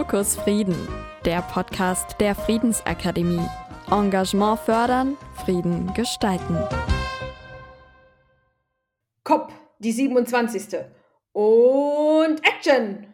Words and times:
Fokus 0.00 0.34
Frieden, 0.34 0.88
der 1.26 1.42
Podcast 1.42 2.18
der 2.20 2.34
Friedensakademie. 2.34 3.46
Engagement 3.90 4.58
fördern, 4.60 5.18
Frieden 5.44 5.92
gestalten. 5.92 6.56
COP, 9.24 9.52
die 9.78 9.92
27. 9.92 10.86
Und 11.32 12.40
Action! 12.42 13.08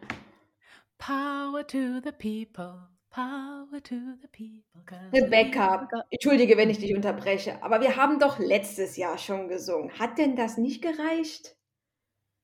Power 0.97 1.67
to 1.67 1.99
the 2.05 2.13
people. 2.13 2.87
Power 3.09 3.83
to 3.83 3.95
the 4.21 4.29
people. 4.31 5.11
Rebecca, 5.11 5.89
entschuldige, 6.09 6.55
wenn 6.55 6.69
ich 6.69 6.79
dich 6.79 6.95
unterbreche, 6.95 7.61
aber 7.61 7.81
wir 7.81 7.97
haben 7.97 8.17
doch 8.17 8.39
letztes 8.39 8.95
Jahr 8.95 9.17
schon 9.17 9.49
gesungen. 9.49 9.91
Hat 9.99 10.17
denn 10.17 10.37
das 10.37 10.57
nicht 10.57 10.81
gereicht? 10.81 11.57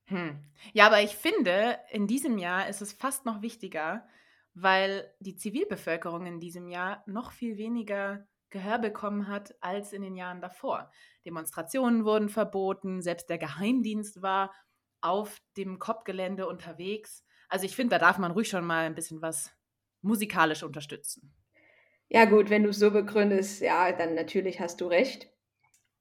Hm. 0.08 0.38
Ja, 0.74 0.88
aber 0.88 1.00
ich 1.00 1.16
finde, 1.16 1.78
in 1.90 2.06
diesem 2.06 2.36
Jahr 2.36 2.68
ist 2.68 2.82
es 2.82 2.92
fast 2.92 3.24
noch 3.24 3.40
wichtiger, 3.40 4.06
weil 4.54 5.12
die 5.18 5.36
Zivilbevölkerung 5.36 6.26
in 6.26 6.40
diesem 6.40 6.68
Jahr 6.68 7.02
noch 7.06 7.32
viel 7.32 7.56
weniger 7.58 8.26
Gehör 8.50 8.78
bekommen 8.78 9.26
hat 9.26 9.54
als 9.60 9.92
in 9.92 10.02
den 10.02 10.14
Jahren 10.14 10.40
davor. 10.40 10.90
Demonstrationen 11.26 12.04
wurden 12.04 12.28
verboten, 12.28 13.02
selbst 13.02 13.28
der 13.28 13.38
Geheimdienst 13.38 14.22
war 14.22 14.52
auf 15.00 15.40
dem 15.56 15.78
COP-Gelände 15.80 16.46
unterwegs. 16.46 17.24
Also 17.48 17.66
ich 17.66 17.74
finde, 17.74 17.96
da 17.96 17.98
darf 17.98 18.18
man 18.18 18.30
ruhig 18.30 18.48
schon 18.48 18.64
mal 18.64 18.86
ein 18.86 18.94
bisschen 18.94 19.20
was 19.20 19.50
musikalisch 20.02 20.62
unterstützen. 20.62 21.34
Ja 22.08 22.26
gut, 22.26 22.48
wenn 22.48 22.62
du 22.62 22.68
es 22.68 22.78
so 22.78 22.90
begründest, 22.90 23.60
ja, 23.60 23.90
dann 23.90 24.14
natürlich 24.14 24.60
hast 24.60 24.80
du 24.80 24.86
recht. 24.86 25.28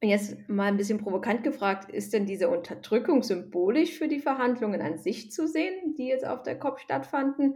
Und 0.02 0.09
jetzt 0.09 0.47
mal 0.47 0.66
ein 0.66 0.77
bisschen 0.77 0.99
provokant 0.99 1.44
gefragt, 1.44 1.89
ist 1.89 2.13
denn 2.13 2.25
diese 2.25 2.49
Unterdrückung 2.49 3.23
symbolisch 3.23 3.97
für 3.97 4.09
die 4.09 4.20
Verhandlungen 4.20 4.81
an 4.81 4.97
sich 4.97 5.31
zu 5.31 5.47
sehen, 5.47 5.95
die 5.97 6.08
jetzt 6.08 6.25
auf 6.25 6.44
der 6.44 6.59
COP 6.59 6.81
stattfanden? 6.81 7.55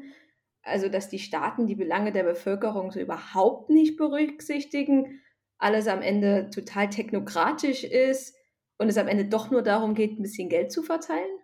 Also, 0.68 0.90
dass 0.90 1.10
die 1.10 1.20
Staaten 1.20 1.68
die 1.68 1.76
Belange 1.76 2.12
der 2.12 2.24
Bevölkerung 2.24 2.92
so 2.92 3.00
überhaupt 3.00 3.70
nicht 3.70 3.98
berücksichtigen, 3.98 5.22
alles 5.58 5.88
am 5.88 6.02
Ende 6.02 6.50
total 6.50 6.90
technokratisch 6.90 7.84
ist 7.84 8.36
und 8.78 8.90
es 8.90 8.98
am 8.98 9.08
Ende 9.08 9.26
doch 9.26 9.50
nur 9.50 9.64
darum 9.64 9.96
geht, 9.96 10.20
ein 10.20 10.22
bisschen 10.22 10.50
Geld 10.50 10.72
zu 10.72 10.84
verteilen? 10.84 11.40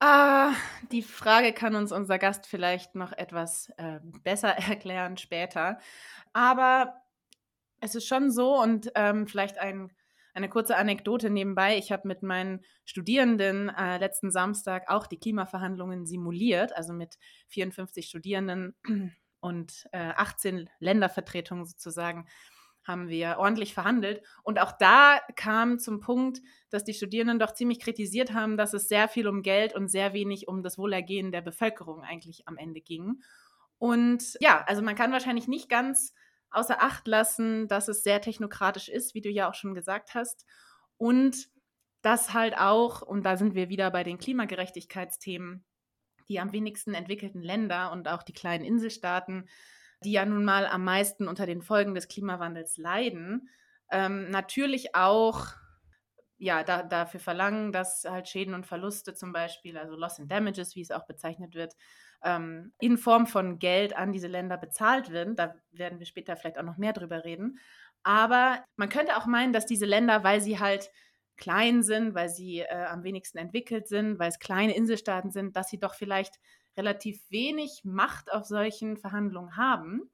Ah, 0.00 0.52
die 0.92 1.02
Frage 1.02 1.52
kann 1.54 1.74
uns 1.76 1.90
unser 1.90 2.18
Gast 2.18 2.46
vielleicht 2.46 2.94
noch 2.94 3.12
etwas 3.12 3.70
äh, 3.78 4.00
besser 4.22 4.48
erklären 4.68 5.16
später. 5.16 5.78
Aber 6.32 7.00
es 7.80 7.94
ist 7.94 8.06
schon 8.06 8.30
so 8.30 8.60
und 8.60 8.90
ähm, 8.96 9.26
vielleicht 9.26 9.58
ein, 9.58 9.92
eine 10.34 10.48
kurze 10.48 10.76
Anekdote 10.76 11.30
nebenbei. 11.30 11.78
Ich 11.78 11.92
habe 11.92 12.08
mit 12.08 12.22
meinen 12.22 12.64
Studierenden 12.84 13.68
äh, 13.68 13.98
letzten 13.98 14.30
Samstag 14.30 14.90
auch 14.90 15.06
die 15.06 15.18
Klimaverhandlungen 15.18 16.06
simuliert, 16.06 16.76
also 16.76 16.92
mit 16.92 17.16
54 17.48 18.06
Studierenden 18.06 18.74
und 19.40 19.86
äh, 19.92 20.12
18 20.16 20.68
Ländervertretungen 20.80 21.64
sozusagen 21.64 22.26
haben 22.82 23.08
wir 23.08 23.36
ordentlich 23.38 23.72
verhandelt. 23.72 24.22
Und 24.42 24.60
auch 24.60 24.72
da 24.72 25.20
kam 25.36 25.78
zum 25.78 26.00
Punkt, 26.00 26.42
dass 26.68 26.84
die 26.84 26.92
Studierenden 26.92 27.38
doch 27.38 27.54
ziemlich 27.54 27.80
kritisiert 27.80 28.34
haben, 28.34 28.56
dass 28.56 28.74
es 28.74 28.88
sehr 28.88 29.08
viel 29.08 29.26
um 29.26 29.42
Geld 29.42 29.74
und 29.74 29.88
sehr 29.88 30.12
wenig 30.12 30.48
um 30.48 30.62
das 30.62 30.76
Wohlergehen 30.76 31.32
der 31.32 31.40
Bevölkerung 31.40 32.02
eigentlich 32.02 32.46
am 32.46 32.58
Ende 32.58 32.82
ging. 32.82 33.22
Und 33.78 34.36
ja, 34.40 34.62
also 34.66 34.82
man 34.82 34.96
kann 34.96 35.12
wahrscheinlich 35.12 35.48
nicht 35.48 35.68
ganz 35.68 36.12
außer 36.54 36.82
Acht 36.82 37.06
lassen, 37.06 37.68
dass 37.68 37.88
es 37.88 38.02
sehr 38.02 38.20
technokratisch 38.20 38.88
ist, 38.88 39.14
wie 39.14 39.20
du 39.20 39.30
ja 39.30 39.48
auch 39.48 39.54
schon 39.54 39.74
gesagt 39.74 40.14
hast. 40.14 40.46
Und 40.96 41.48
dass 42.02 42.34
halt 42.34 42.56
auch, 42.58 43.02
und 43.02 43.24
da 43.24 43.36
sind 43.36 43.54
wir 43.54 43.68
wieder 43.68 43.90
bei 43.90 44.04
den 44.04 44.18
Klimagerechtigkeitsthemen, 44.18 45.64
die 46.28 46.40
am 46.40 46.52
wenigsten 46.52 46.94
entwickelten 46.94 47.42
Länder 47.42 47.92
und 47.92 48.08
auch 48.08 48.22
die 48.22 48.32
kleinen 48.32 48.64
Inselstaaten, 48.64 49.48
die 50.02 50.12
ja 50.12 50.26
nun 50.26 50.44
mal 50.44 50.66
am 50.66 50.84
meisten 50.84 51.28
unter 51.28 51.46
den 51.46 51.62
Folgen 51.62 51.94
des 51.94 52.08
Klimawandels 52.08 52.76
leiden, 52.76 53.48
ähm, 53.90 54.30
natürlich 54.30 54.94
auch 54.94 55.54
ja, 56.36 56.62
da, 56.62 56.82
dafür 56.82 57.20
verlangen, 57.20 57.72
dass 57.72 58.04
halt 58.04 58.28
Schäden 58.28 58.54
und 58.54 58.66
Verluste 58.66 59.14
zum 59.14 59.32
Beispiel, 59.32 59.78
also 59.78 59.94
Loss 59.94 60.20
and 60.20 60.30
Damages, 60.30 60.74
wie 60.74 60.82
es 60.82 60.90
auch 60.90 61.06
bezeichnet 61.06 61.54
wird, 61.54 61.74
ähm, 62.24 62.72
in 62.80 62.98
Form 62.98 63.26
von 63.26 63.58
Geld 63.58 63.96
an 63.96 64.12
diese 64.12 64.28
Länder 64.28 64.56
bezahlt 64.56 65.10
werden. 65.10 65.36
Da 65.36 65.54
werden 65.70 65.98
wir 65.98 66.06
später 66.06 66.36
vielleicht 66.36 66.58
auch 66.58 66.64
noch 66.64 66.78
mehr 66.78 66.92
drüber 66.92 67.24
reden. 67.24 67.58
Aber 68.02 68.64
man 68.76 68.88
könnte 68.88 69.16
auch 69.16 69.26
meinen, 69.26 69.52
dass 69.52 69.66
diese 69.66 69.86
Länder, 69.86 70.24
weil 70.24 70.40
sie 70.40 70.58
halt 70.58 70.90
klein 71.36 71.82
sind, 71.82 72.14
weil 72.14 72.28
sie 72.28 72.60
äh, 72.60 72.84
am 72.86 73.02
wenigsten 73.02 73.38
entwickelt 73.38 73.88
sind, 73.88 74.18
weil 74.18 74.28
es 74.28 74.38
kleine 74.38 74.76
Inselstaaten 74.76 75.30
sind, 75.30 75.56
dass 75.56 75.68
sie 75.68 75.78
doch 75.78 75.94
vielleicht 75.94 76.38
relativ 76.76 77.20
wenig 77.30 77.82
Macht 77.84 78.32
auf 78.32 78.44
solchen 78.44 78.96
Verhandlungen 78.96 79.56
haben 79.56 80.10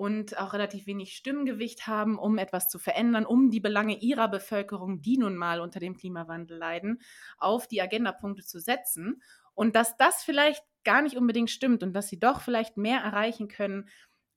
und 0.00 0.38
auch 0.38 0.54
relativ 0.54 0.86
wenig 0.86 1.14
Stimmgewicht 1.14 1.86
haben, 1.86 2.18
um 2.18 2.38
etwas 2.38 2.70
zu 2.70 2.78
verändern, 2.78 3.26
um 3.26 3.50
die 3.50 3.60
Belange 3.60 3.98
ihrer 3.98 4.28
Bevölkerung, 4.28 5.02
die 5.02 5.18
nun 5.18 5.36
mal 5.36 5.60
unter 5.60 5.78
dem 5.78 5.94
Klimawandel 5.94 6.56
leiden, 6.56 7.02
auf 7.36 7.66
die 7.66 7.82
Agendapunkte 7.82 8.42
zu 8.42 8.60
setzen. 8.60 9.22
Und 9.54 9.76
dass 9.76 9.96
das 9.96 10.22
vielleicht 10.22 10.64
gar 10.84 11.02
nicht 11.02 11.16
unbedingt 11.16 11.50
stimmt 11.50 11.82
und 11.82 11.92
dass 11.92 12.08
sie 12.08 12.18
doch 12.18 12.40
vielleicht 12.40 12.76
mehr 12.76 13.00
erreichen 13.00 13.48
können, 13.48 13.88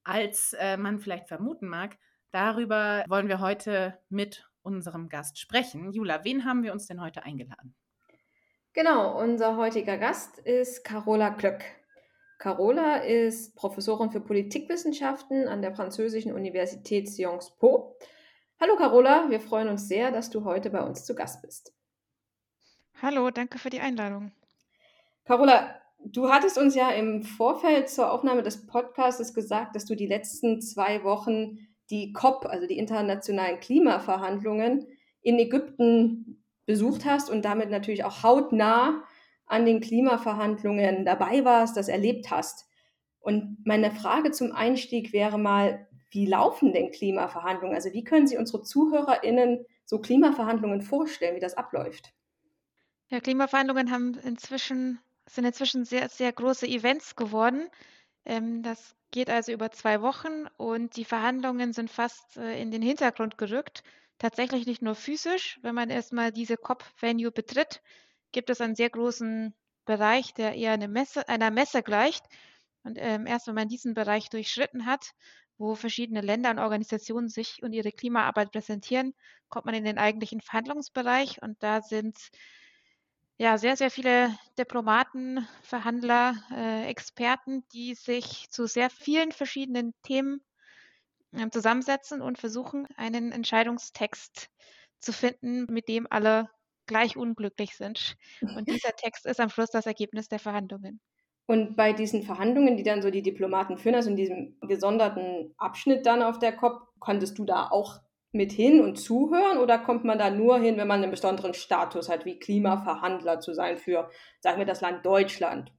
als 0.04 0.54
äh, 0.60 0.78
man 0.78 1.00
vielleicht 1.00 1.28
vermuten 1.28 1.68
mag, 1.68 1.98
darüber 2.32 3.06
wollen 3.08 3.30
wir 3.30 3.40
heute 3.40 4.00
mit 4.10 4.50
unserem 4.62 5.10
Gast 5.10 5.40
sprechen. 5.40 5.92
Jula, 5.92 6.24
wen 6.24 6.46
haben 6.46 6.64
wir 6.64 6.74
uns 6.74 6.88
denn 6.88 7.02
heute 7.02 7.24
eingeladen? 7.24 7.76
Genau, 8.74 9.20
unser 9.22 9.56
heutiger 9.58 9.98
Gast 9.98 10.40
ist 10.40 10.84
Carola 10.84 11.30
Klöck. 11.30 11.64
Carola 12.40 12.98
ist 12.98 13.56
Professorin 13.56 14.12
für 14.12 14.20
Politikwissenschaften 14.20 15.48
an 15.48 15.62
der 15.62 15.74
französischen 15.74 16.34
Universität 16.34 17.08
Sciences 17.08 17.56
Po. 17.58 17.98
Hallo 18.60 18.76
Carola, 18.76 19.30
wir 19.30 19.40
freuen 19.40 19.70
uns 19.70 19.88
sehr, 19.88 20.12
dass 20.12 20.30
du 20.30 20.44
heute 20.44 20.70
bei 20.70 20.82
uns 20.82 21.06
zu 21.06 21.16
Gast 21.16 21.42
bist. 21.42 21.74
Hallo, 23.02 23.30
danke 23.30 23.60
für 23.60 23.70
die 23.70 23.80
Einladung. 23.80 24.32
Carola, 25.26 25.76
du 26.00 26.30
hattest 26.30 26.58
uns 26.58 26.76
ja 26.76 26.90
im 26.90 27.24
Vorfeld 27.24 27.90
zur 27.90 28.12
Aufnahme 28.12 28.44
des 28.44 28.68
Podcasts 28.68 29.34
gesagt, 29.34 29.76
dass 29.76 29.86
du 29.86 29.96
die 29.96 30.08
letzten 30.08 30.62
zwei 30.62 31.04
Wochen 31.04 31.60
die 31.90 32.14
COP, 32.14 32.46
also 32.46 32.68
die 32.68 32.78
internationalen 32.78 33.60
Klimaverhandlungen 33.60 34.88
in 35.22 35.40
Ägypten 35.40 36.44
besucht 36.66 37.06
hast 37.06 37.30
und 37.30 37.46
damit 37.46 37.70
natürlich 37.70 38.04
auch 38.04 38.24
hautnah 38.24 39.04
an 39.46 39.66
den 39.66 39.82
Klimaverhandlungen 39.82 41.06
dabei 41.06 41.46
warst, 41.46 41.78
das 41.78 41.88
erlebt 41.88 42.32
hast. 42.32 42.66
Und 43.20 43.58
meine 43.66 43.92
Frage 43.92 44.32
zum 44.32 44.52
Einstieg 44.52 45.14
wäre 45.14 45.38
mal, 45.38 45.88
wie 46.12 46.26
laufen 46.26 46.74
denn 46.74 46.92
Klimaverhandlungen? 46.92 47.76
Also 47.76 47.92
wie 47.94 48.04
können 48.04 48.28
Sie 48.28 48.38
unsere 48.38 48.64
ZuhörerInnen 48.64 49.66
so 49.86 50.00
Klimaverhandlungen 50.00 50.82
vorstellen, 50.82 51.36
wie 51.36 51.42
das 51.42 51.56
abläuft? 51.56 52.14
Ja, 53.10 53.20
Klimaverhandlungen 53.20 53.92
haben 53.92 54.18
inzwischen, 54.24 55.00
sind 55.28 55.46
inzwischen 55.46 55.86
sehr, 55.86 56.10
sehr 56.10 56.32
große 56.32 56.68
Events 56.68 57.16
geworden. 57.16 57.70
Ähm, 58.26 58.64
das 58.64 58.96
geht 59.12 59.30
also 59.30 59.52
über 59.52 59.72
zwei 59.72 60.02
Wochen 60.02 60.48
und 60.58 60.96
die 60.96 61.06
Verhandlungen 61.06 61.74
sind 61.74 61.90
fast 61.90 62.38
äh, 62.38 62.62
in 62.62 62.72
den 62.72 62.82
Hintergrund 62.82 63.38
gerückt. 63.38 63.84
Tatsächlich 64.18 64.66
nicht 64.66 64.82
nur 64.82 64.96
physisch, 64.96 65.60
wenn 65.62 65.76
man 65.76 65.90
erstmal 65.90 66.32
diese 66.32 66.58
COP-Venue 66.58 67.32
betritt, 67.32 67.82
gibt 68.32 68.50
es 68.50 68.62
einen 68.62 68.76
sehr 68.76 68.90
großen 68.90 69.54
Bereich, 69.86 70.34
der 70.34 70.56
eher 70.56 70.72
eine 70.72 70.88
Messe, 70.88 71.28
einer 71.28 71.52
Messe 71.52 71.84
gleicht. 71.84 72.26
Und 72.84 72.98
ähm, 73.00 73.28
erst 73.28 73.48
wenn 73.48 73.56
man 73.56 73.68
diesen 73.68 73.94
Bereich 73.94 74.30
durchschritten 74.30 74.86
hat, 74.86 75.12
wo 75.58 75.76
verschiedene 75.76 76.22
Länder 76.22 76.52
und 76.52 76.60
Organisationen 76.60 77.30
sich 77.30 77.62
und 77.64 77.74
ihre 77.74 77.92
Klimaarbeit 77.92 78.52
präsentieren, 78.52 79.14
kommt 79.50 79.66
man 79.66 79.76
in 79.76 79.86
den 79.86 79.98
eigentlichen 79.98 80.42
Verhandlungsbereich. 80.42 81.42
Und 81.42 81.62
da 81.62 81.82
sind 81.82 82.18
ja 83.38 83.58
sehr, 83.58 83.76
sehr 83.76 83.92
viele 83.92 84.38
Diplomaten, 84.58 85.48
Verhandler, 85.62 86.36
äh, 86.52 86.86
Experten, 86.88 87.64
die 87.74 87.96
sich 87.96 88.50
zu 88.50 88.68
sehr 88.68 88.90
vielen 88.90 89.32
verschiedenen 89.32 89.94
Themen 90.04 90.42
äh, 91.32 91.50
zusammensetzen 91.50 92.22
und 92.22 92.38
versuchen, 92.38 92.88
einen 92.96 93.32
Entscheidungstext 93.32 94.50
zu 95.00 95.14
finden, 95.14 95.66
mit 95.72 95.88
dem 95.88 96.08
alle 96.10 96.50
gleich 96.86 97.18
unglücklich 97.18 97.76
sind. 97.76 98.16
Und 98.42 98.68
dieser 98.70 98.96
Text 98.96 99.26
ist 99.26 99.40
am 99.40 99.50
Schluss 99.50 99.70
das 99.70 99.86
Ergebnis 99.86 100.28
der 100.28 100.40
Verhandlungen. 100.40 101.00
Und 101.46 101.76
bei 101.76 101.92
diesen 101.92 102.24
Verhandlungen, 102.24 102.78
die 102.78 102.84
dann 102.84 103.02
so 103.02 103.12
die 103.12 103.22
Diplomaten 103.22 103.78
führen, 103.78 103.96
also 103.96 104.10
in 104.10 104.16
diesem 104.16 104.58
gesonderten 104.62 105.54
Abschnitt 105.58 106.06
dann 106.06 106.24
auf 106.24 106.40
der 106.40 106.56
COP, 106.56 106.88
konntest 107.00 107.38
du 107.38 107.44
da 107.44 107.68
auch 107.70 108.00
mit 108.34 108.52
hin 108.52 108.82
und 108.82 108.98
zuhören 108.98 109.60
oder 109.60 109.78
kommt 109.78 110.04
man 110.04 110.18
da 110.18 110.30
nur 110.30 110.60
hin, 110.60 110.78
wenn 110.78 110.88
man 110.88 111.02
einen 111.02 111.12
besonderen 111.12 111.54
Status 111.54 112.10
hat, 112.10 112.26
wie 112.26 112.40
Klimaverhandler 112.40 113.40
zu 113.40 113.54
sein 113.54 113.78
für, 113.78 114.10
sagen 114.40 114.58
wir, 114.58 114.66
das 114.66 114.82
Land 114.82 115.06
Deutschland? 115.06 115.72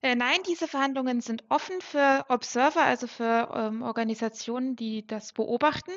Äh, 0.00 0.16
nein, 0.16 0.38
diese 0.48 0.66
Verhandlungen 0.66 1.20
sind 1.20 1.44
offen 1.48 1.80
für 1.80 2.24
Observer, 2.28 2.82
also 2.82 3.06
für 3.06 3.50
ähm, 3.54 3.82
Organisationen, 3.82 4.74
die 4.74 5.06
das 5.06 5.32
beobachten. 5.32 5.92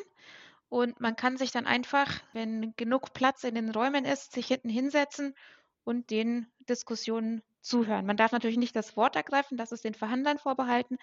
Und 0.67 0.99
man 0.99 1.15
kann 1.15 1.37
sich 1.37 1.51
dann 1.51 1.65
einfach, 1.65 2.21
wenn 2.33 2.75
genug 2.75 3.13
Platz 3.13 3.43
in 3.43 3.55
den 3.55 3.71
Räumen 3.71 4.03
ist, 4.03 4.33
sich 4.33 4.47
hinten 4.47 4.69
hinsetzen 4.69 5.33
und 5.85 6.11
den 6.11 6.47
Diskussionen 6.67 7.41
zuhören. 7.61 8.05
Man 8.05 8.17
darf 8.17 8.31
natürlich 8.31 8.57
nicht 8.57 8.75
das 8.75 8.97
Wort 8.97 9.15
ergreifen, 9.15 9.57
das 9.57 9.71
ist 9.71 9.85
den 9.85 9.95
Verhandlern 9.95 10.37
vorbehalten, 10.37 10.97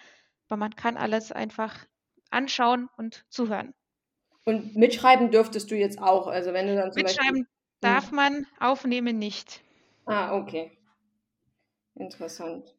aber 0.47 0.57
man 0.57 0.75
kann 0.75 0.95
alles 0.95 1.31
einfach 1.31 1.85
anschauen 2.29 2.87
und 2.97 3.25
zuhören. 3.29 3.73
Und 4.45 4.75
mitschreiben 4.75 5.31
dürftest 5.31 5.71
du 5.71 5.75
jetzt 5.75 6.01
auch, 6.01 6.27
also 6.27 6.53
wenn 6.53 6.67
du 6.67 6.75
dann 6.75 6.91
zum 6.91 7.03
Mitschreiben 7.03 7.43
Beispiel, 7.43 7.47
darf 7.81 8.09
hm. 8.09 8.15
man, 8.15 8.47
aufnehmen 8.59 9.17
nicht. 9.17 9.61
Ah, 10.05 10.35
okay. 10.35 10.77
Interessant. 11.95 12.75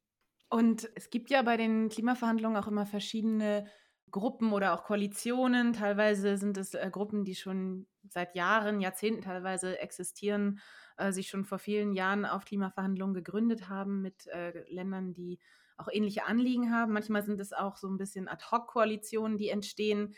Und 0.50 0.90
es 0.94 1.10
gibt 1.10 1.30
ja 1.30 1.42
bei 1.42 1.56
den 1.56 1.88
Klimaverhandlungen 1.88 2.62
auch 2.62 2.68
immer 2.68 2.86
verschiedene 2.86 3.66
Gruppen 4.10 4.52
oder 4.52 4.74
auch 4.74 4.84
Koalitionen. 4.84 5.72
Teilweise 5.72 6.36
sind 6.36 6.56
es 6.56 6.74
äh, 6.74 6.88
Gruppen, 6.90 7.24
die 7.24 7.34
schon 7.34 7.86
seit 8.08 8.36
Jahren, 8.36 8.80
Jahrzehnten 8.80 9.22
teilweise 9.22 9.80
existieren, 9.80 10.60
äh, 10.96 11.10
sich 11.10 11.28
schon 11.28 11.44
vor 11.44 11.58
vielen 11.58 11.92
Jahren 11.92 12.24
auf 12.24 12.44
Klimaverhandlungen 12.44 13.14
gegründet 13.14 13.68
haben 13.68 14.02
mit 14.02 14.26
äh, 14.28 14.62
Ländern, 14.72 15.14
die 15.14 15.40
auch 15.76 15.88
ähnliche 15.90 16.26
Anliegen 16.26 16.72
haben. 16.72 16.92
Manchmal 16.92 17.24
sind 17.24 17.40
es 17.40 17.52
auch 17.52 17.76
so 17.76 17.88
ein 17.88 17.96
bisschen 17.96 18.28
Ad-hoc-Koalitionen, 18.28 19.36
die 19.36 19.48
entstehen. 19.48 20.14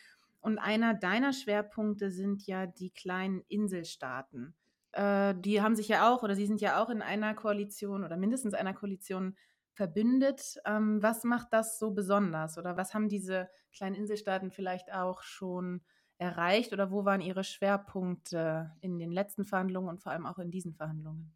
Und 0.47 0.59
einer 0.61 0.95
deiner 0.95 1.33
Schwerpunkte 1.33 2.09
sind 2.13 2.47
ja 2.47 2.67
die 2.69 2.91
kleinen 2.91 3.41
Inselstaaten. 3.49 4.55
Äh, 4.93 5.35
die 5.37 5.61
haben 5.61 5.75
sich 5.75 5.89
ja 5.89 6.09
auch, 6.09 6.23
oder 6.23 6.37
sie 6.37 6.47
sind 6.47 6.61
ja 6.61 6.81
auch 6.81 6.89
in 6.89 7.03
einer 7.03 7.35
Koalition 7.35 8.05
oder 8.05 8.17
mindestens 8.17 8.55
einer 8.55 8.73
Koalition 8.73 9.37
verbündet. 9.73 10.59
Ähm, 10.65 11.03
was 11.03 11.25
macht 11.25 11.49
das 11.51 11.81
so 11.81 11.91
besonders? 11.91 12.59
Oder 12.59 12.77
was 12.77 12.95
haben 12.95 13.09
diese 13.09 13.49
kleinen 13.73 13.97
Inselstaaten 13.97 14.53
vielleicht 14.53 14.93
auch 14.93 15.21
schon 15.23 15.83
erreicht? 16.17 16.73
Oder 16.73 16.93
wo 16.93 17.05
waren 17.05 17.23
ihre 17.23 17.43
Schwerpunkte 17.43 18.71
in 18.81 19.01
den 19.01 19.11
letzten 19.11 19.45
Verhandlungen 19.47 19.89
und 19.89 20.01
vor 20.01 20.13
allem 20.13 20.27
auch 20.27 20.39
in 20.39 20.53
diesen 20.53 20.75
Verhandlungen? 20.75 21.35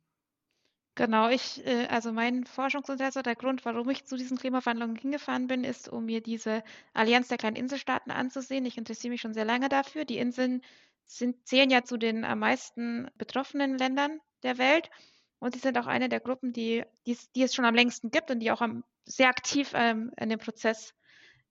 Genau, 1.00 1.30
ich, 1.30 1.64
äh, 1.66 1.86
also 1.86 2.12
mein 2.12 2.44
Forschungsinteresse, 2.44 3.22
der 3.22 3.34
Grund, 3.34 3.64
warum 3.64 3.88
ich 3.88 4.04
zu 4.04 4.18
diesen 4.18 4.36
Klimaverhandlungen 4.36 4.96
hingefahren 4.96 5.46
bin, 5.46 5.64
ist, 5.64 5.88
um 5.88 6.04
mir 6.04 6.20
diese 6.20 6.62
Allianz 6.92 7.28
der 7.28 7.38
kleinen 7.38 7.56
Inselstaaten 7.56 8.10
anzusehen. 8.10 8.66
Ich 8.66 8.76
interessiere 8.76 9.12
mich 9.12 9.22
schon 9.22 9.32
sehr 9.32 9.46
lange 9.46 9.70
dafür. 9.70 10.04
Die 10.04 10.18
Inseln 10.18 10.60
sind, 11.06 11.48
zählen 11.48 11.70
ja 11.70 11.84
zu 11.84 11.96
den 11.96 12.26
am 12.26 12.40
meisten 12.40 13.10
betroffenen 13.16 13.78
Ländern 13.78 14.20
der 14.42 14.58
Welt. 14.58 14.90
Und 15.38 15.54
sie 15.54 15.60
sind 15.60 15.78
auch 15.78 15.86
eine 15.86 16.10
der 16.10 16.20
Gruppen, 16.20 16.52
die, 16.52 16.84
die, 17.06 17.16
die 17.34 17.44
es 17.44 17.54
schon 17.54 17.64
am 17.64 17.74
längsten 17.74 18.10
gibt 18.10 18.30
und 18.30 18.40
die 18.40 18.50
auch 18.50 18.60
am, 18.60 18.84
sehr 19.06 19.30
aktiv 19.30 19.72
ähm, 19.74 20.12
in 20.18 20.28
dem 20.28 20.38
Prozess 20.38 20.92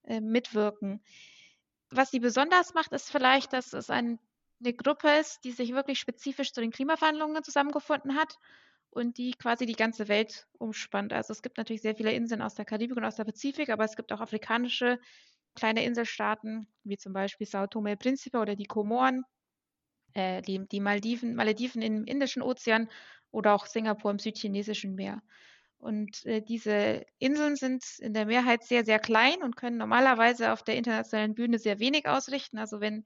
äh, 0.04 0.22
mitwirken. 0.22 1.02
Was 1.90 2.12
sie 2.12 2.20
besonders 2.20 2.76
macht, 2.76 2.92
ist 2.92 3.10
vielleicht, 3.10 3.52
dass 3.54 3.74
es 3.74 3.90
ein, 3.90 4.20
eine 4.60 4.76
Gruppe 4.76 5.10
ist, 5.10 5.44
die 5.44 5.54
sich 5.54 5.74
wirklich 5.74 5.98
spezifisch 5.98 6.54
zu 6.54 6.62
den 6.62 6.70
Klimaverhandlungen 6.70 7.44
zusammengefunden 7.44 8.16
hat 8.16 8.38
und 8.92 9.18
die 9.18 9.32
quasi 9.32 9.66
die 9.66 9.74
ganze 9.74 10.08
Welt 10.08 10.48
umspannt. 10.58 11.14
Also 11.14 11.32
es 11.32 11.42
gibt 11.42 11.58
natürlich 11.58 11.82
sehr 11.82 11.96
viele 11.96 12.12
Inseln 12.12 12.42
aus 12.42 12.56
der 12.56 12.66
Karibik 12.66 12.98
und 12.98 13.06
aus 13.06 13.16
der 13.16 13.26
Pazifik, 13.26 13.70
aber 13.70 13.84
es 13.84 13.96
gibt 13.96 14.12
auch 14.12 14.22
afrikanische 14.22 15.00
kleine 15.56 15.84
Inselstaaten, 15.84 16.68
wie 16.84 16.98
zum 16.98 17.14
Beispiel 17.14 17.48
Sao 17.48 17.68
Tome 17.68 17.98
Principe 17.98 18.40
oder 18.40 18.56
die 18.56 18.66
Komoren, 18.66 19.24
äh, 20.14 20.42
die, 20.42 20.68
die 20.68 20.80
Maldiven, 20.80 21.36
Malediven 21.36 21.82
im 21.82 22.06
Indischen 22.06 22.42
Ozean 22.42 22.90
oder 23.32 23.54
auch 23.54 23.66
Singapur 23.66 24.12
im 24.12 24.20
südchinesischen 24.20 24.96
Meer. 24.96 25.22
Und 25.80 26.26
äh, 26.26 26.42
diese 26.42 27.06
Inseln 27.20 27.56
sind 27.56 27.84
in 28.00 28.14
der 28.14 28.26
Mehrheit 28.26 28.66
sehr, 28.66 28.84
sehr 28.84 29.00
klein 29.00 29.42
und 29.42 29.56
können 29.56 29.78
normalerweise 29.78 30.52
auf 30.52 30.62
der 30.62 30.76
internationalen 30.76 31.36
Bühne 31.36 31.58
sehr 31.58 31.80
wenig 31.80 32.06
ausrichten. 32.06 32.58
Also 32.58 32.82
wenn 32.82 33.06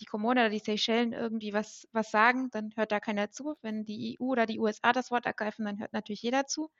die 0.00 0.06
Komoren 0.06 0.38
oder 0.38 0.48
die 0.48 0.58
Seychellen 0.58 1.12
irgendwie 1.12 1.52
was, 1.52 1.86
was 1.92 2.10
sagen, 2.10 2.48
dann 2.50 2.70
hört 2.76 2.92
da 2.92 3.00
keiner 3.00 3.30
zu. 3.30 3.56
Wenn 3.60 3.84
die 3.84 4.16
EU 4.18 4.24
oder 4.24 4.46
die 4.46 4.58
USA 4.58 4.92
das 4.92 5.10
Wort 5.10 5.26
ergreifen, 5.26 5.66
dann 5.66 5.78
hört 5.78 5.92
natürlich 5.92 6.22
jeder 6.22 6.46
zu. 6.46 6.70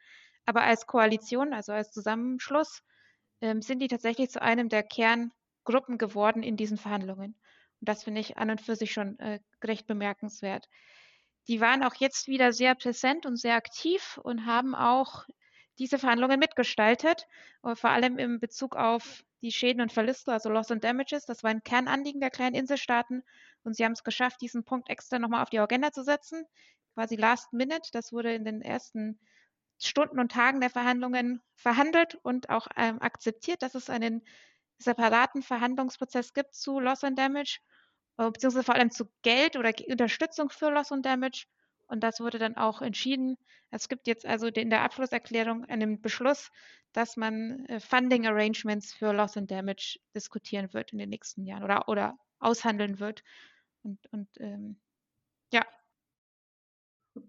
Aber 0.46 0.62
als 0.62 0.86
Koalition, 0.86 1.52
also 1.52 1.72
als 1.72 1.92
Zusammenschluss, 1.92 2.82
ähm, 3.42 3.60
sind 3.60 3.80
die 3.80 3.88
tatsächlich 3.88 4.30
zu 4.30 4.40
einem 4.40 4.70
der 4.70 4.82
Kerngruppen 4.82 5.98
geworden 5.98 6.42
in 6.42 6.56
diesen 6.56 6.78
Verhandlungen. 6.78 7.36
Und 7.80 7.88
das 7.88 8.02
finde 8.04 8.22
ich 8.22 8.38
an 8.38 8.50
und 8.50 8.62
für 8.62 8.76
sich 8.76 8.92
schon 8.92 9.18
äh, 9.18 9.40
recht 9.62 9.86
bemerkenswert 9.86 10.68
die 11.48 11.60
waren 11.60 11.82
auch 11.82 11.94
jetzt 11.94 12.26
wieder 12.28 12.52
sehr 12.52 12.74
präsent 12.74 13.26
und 13.26 13.36
sehr 13.36 13.54
aktiv 13.54 14.18
und 14.22 14.46
haben 14.46 14.74
auch 14.74 15.26
diese 15.78 15.98
Verhandlungen 15.98 16.38
mitgestaltet, 16.38 17.26
äh, 17.62 17.74
vor 17.74 17.90
allem 17.90 18.18
im 18.18 18.40
Bezug 18.40 18.76
auf 18.76 19.24
die 19.42 19.52
Schäden 19.52 19.82
und 19.82 19.92
Verluste, 19.92 20.32
also 20.32 20.48
Loss 20.48 20.70
and 20.70 20.82
Damages. 20.82 21.26
Das 21.26 21.42
war 21.42 21.50
ein 21.50 21.62
Kernanliegen 21.62 22.20
der 22.20 22.30
kleinen 22.30 22.54
Inselstaaten 22.54 23.22
und 23.62 23.76
sie 23.76 23.84
haben 23.84 23.92
es 23.92 24.04
geschafft, 24.04 24.40
diesen 24.40 24.64
Punkt 24.64 24.88
extra 24.88 25.18
nochmal 25.18 25.42
auf 25.42 25.50
die 25.50 25.58
Agenda 25.58 25.92
zu 25.92 26.02
setzen, 26.02 26.46
quasi 26.94 27.16
last 27.16 27.52
minute. 27.52 27.90
Das 27.92 28.12
wurde 28.12 28.34
in 28.34 28.44
den 28.44 28.62
ersten 28.62 29.18
Stunden 29.78 30.18
und 30.20 30.32
Tagen 30.32 30.60
der 30.60 30.70
Verhandlungen 30.70 31.42
verhandelt 31.56 32.14
und 32.22 32.48
auch 32.48 32.68
ähm, 32.76 33.02
akzeptiert, 33.02 33.62
dass 33.62 33.74
es 33.74 33.90
einen 33.90 34.22
separaten 34.78 35.42
Verhandlungsprozess 35.42 36.32
gibt 36.32 36.54
zu 36.54 36.80
Loss 36.80 37.04
and 37.04 37.18
Damage 37.18 37.58
beziehungsweise 38.16 38.64
vor 38.64 38.74
allem 38.74 38.90
zu 38.90 39.06
Geld 39.22 39.56
oder 39.56 39.72
Unterstützung 39.88 40.50
für 40.50 40.70
Loss 40.70 40.90
und 40.90 41.04
Damage. 41.04 41.46
Und 41.86 42.00
das 42.00 42.20
wurde 42.20 42.38
dann 42.38 42.56
auch 42.56 42.80
entschieden. 42.80 43.36
Es 43.70 43.88
gibt 43.88 44.06
jetzt 44.06 44.24
also 44.24 44.46
in 44.46 44.70
der 44.70 44.82
Abschlusserklärung 44.82 45.64
einen 45.64 46.00
Beschluss, 46.00 46.50
dass 46.92 47.16
man 47.16 47.66
äh, 47.66 47.80
Funding 47.80 48.26
Arrangements 48.26 48.94
für 48.94 49.12
Loss 49.12 49.36
and 49.36 49.50
Damage 49.50 49.98
diskutieren 50.14 50.72
wird 50.72 50.92
in 50.92 50.98
den 50.98 51.10
nächsten 51.10 51.44
Jahren 51.44 51.64
oder, 51.64 51.88
oder 51.88 52.18
aushandeln 52.38 53.00
wird. 53.00 53.22
Und, 53.82 53.98
und 54.12 54.28
ähm, 54.38 54.76
ja. 55.52 55.62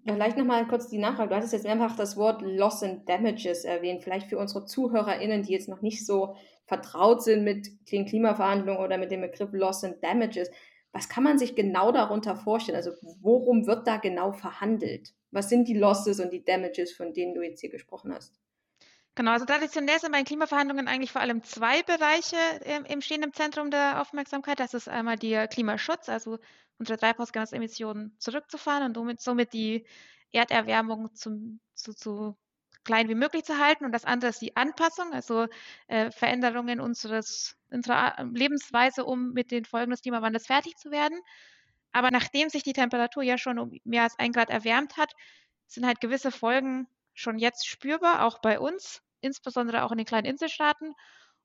Vielleicht 0.03 0.37
nochmal 0.37 0.67
kurz 0.67 0.87
die 0.87 0.97
Nachfrage. 0.97 1.29
Du 1.29 1.35
hattest 1.35 1.53
jetzt 1.53 1.65
mehrfach 1.65 1.95
das 1.95 2.15
Wort 2.15 2.41
Loss 2.41 2.83
and 2.83 3.07
Damages 3.09 3.65
erwähnt. 3.65 4.03
Vielleicht 4.03 4.27
für 4.27 4.37
unsere 4.37 4.65
ZuhörerInnen, 4.65 5.43
die 5.43 5.53
jetzt 5.53 5.69
noch 5.69 5.81
nicht 5.81 6.05
so 6.05 6.35
vertraut 6.65 7.23
sind 7.23 7.43
mit 7.43 7.91
den 7.91 8.05
Klimaverhandlungen 8.05 8.83
oder 8.83 8.97
mit 8.97 9.11
dem 9.11 9.21
Begriff 9.21 9.51
Loss 9.51 9.83
and 9.83 10.03
Damages. 10.03 10.49
Was 10.95 11.09
kann 11.09 11.25
man 11.25 11.37
sich 11.37 11.55
genau 11.55 11.91
darunter 11.91 12.37
vorstellen? 12.37 12.77
Also 12.77 12.93
worum 13.21 13.67
wird 13.67 13.85
da 13.85 13.97
genau 13.97 14.31
verhandelt? 14.31 15.13
Was 15.29 15.49
sind 15.49 15.67
die 15.67 15.77
Losses 15.77 16.21
und 16.21 16.31
die 16.31 16.45
Damages, 16.45 16.93
von 16.93 17.13
denen 17.13 17.35
du 17.35 17.41
jetzt 17.41 17.59
hier 17.59 17.69
gesprochen 17.69 18.13
hast? 18.13 18.39
Genau, 19.13 19.31
also 19.31 19.45
traditionell 19.45 19.99
sind 19.99 20.13
bei 20.13 20.19
den 20.19 20.25
Klimaverhandlungen 20.25 20.87
eigentlich 20.87 21.11
vor 21.11 21.19
allem 21.19 21.43
zwei 21.43 21.83
Bereiche 21.83 22.37
im, 22.63 22.85
im 22.85 23.01
stehen 23.01 23.23
im 23.23 23.33
Zentrum 23.33 23.71
der 23.71 24.01
Aufmerksamkeit. 24.01 24.61
Das 24.61 24.73
ist 24.73 24.87
einmal 24.87 25.17
der 25.17 25.49
Klimaschutz, 25.49 26.07
also 26.07 26.39
unsere 26.79 26.97
Treibhausgasemissionen 26.97 28.15
zurückzufahren 28.17 28.83
und 28.83 28.95
somit, 28.95 29.19
somit 29.19 29.51
die 29.51 29.85
Erderwärmung 30.31 31.13
zum, 31.13 31.59
zu, 31.73 31.93
zu 31.93 32.37
klein 32.85 33.09
wie 33.09 33.15
möglich 33.15 33.43
zu 33.43 33.57
halten. 33.59 33.83
Und 33.85 33.91
das 33.91 34.05
andere 34.05 34.29
ist 34.29 34.41
die 34.41 34.55
Anpassung, 34.55 35.11
also 35.11 35.47
äh, 35.87 36.11
Veränderungen 36.11 36.79
unseres, 36.79 37.57
unserer 37.69 38.15
Lebensweise, 38.31 39.03
um 39.03 39.33
mit 39.33 39.51
den 39.51 39.65
Folgen 39.65 39.91
des 39.91 40.01
Klimawandels 40.01 40.47
fertig 40.47 40.77
zu 40.77 40.91
werden. 40.91 41.19
Aber 41.91 42.11
nachdem 42.11 42.49
sich 42.49 42.63
die 42.63 42.73
Temperatur 42.73 43.23
ja 43.23 43.37
schon 43.37 43.59
um 43.59 43.71
mehr 43.83 44.03
als 44.03 44.17
ein 44.19 44.31
Grad 44.31 44.49
erwärmt 44.49 44.97
hat, 44.97 45.11
sind 45.67 45.85
halt 45.85 46.01
gewisse 46.01 46.31
Folgen 46.31 46.87
schon 47.13 47.39
jetzt 47.39 47.67
spürbar, 47.67 48.25
auch 48.25 48.39
bei 48.39 48.59
uns, 48.59 49.01
insbesondere 49.21 49.83
auch 49.83 49.91
in 49.91 49.97
den 49.97 50.05
kleinen 50.05 50.27
Inselstaaten. 50.27 50.93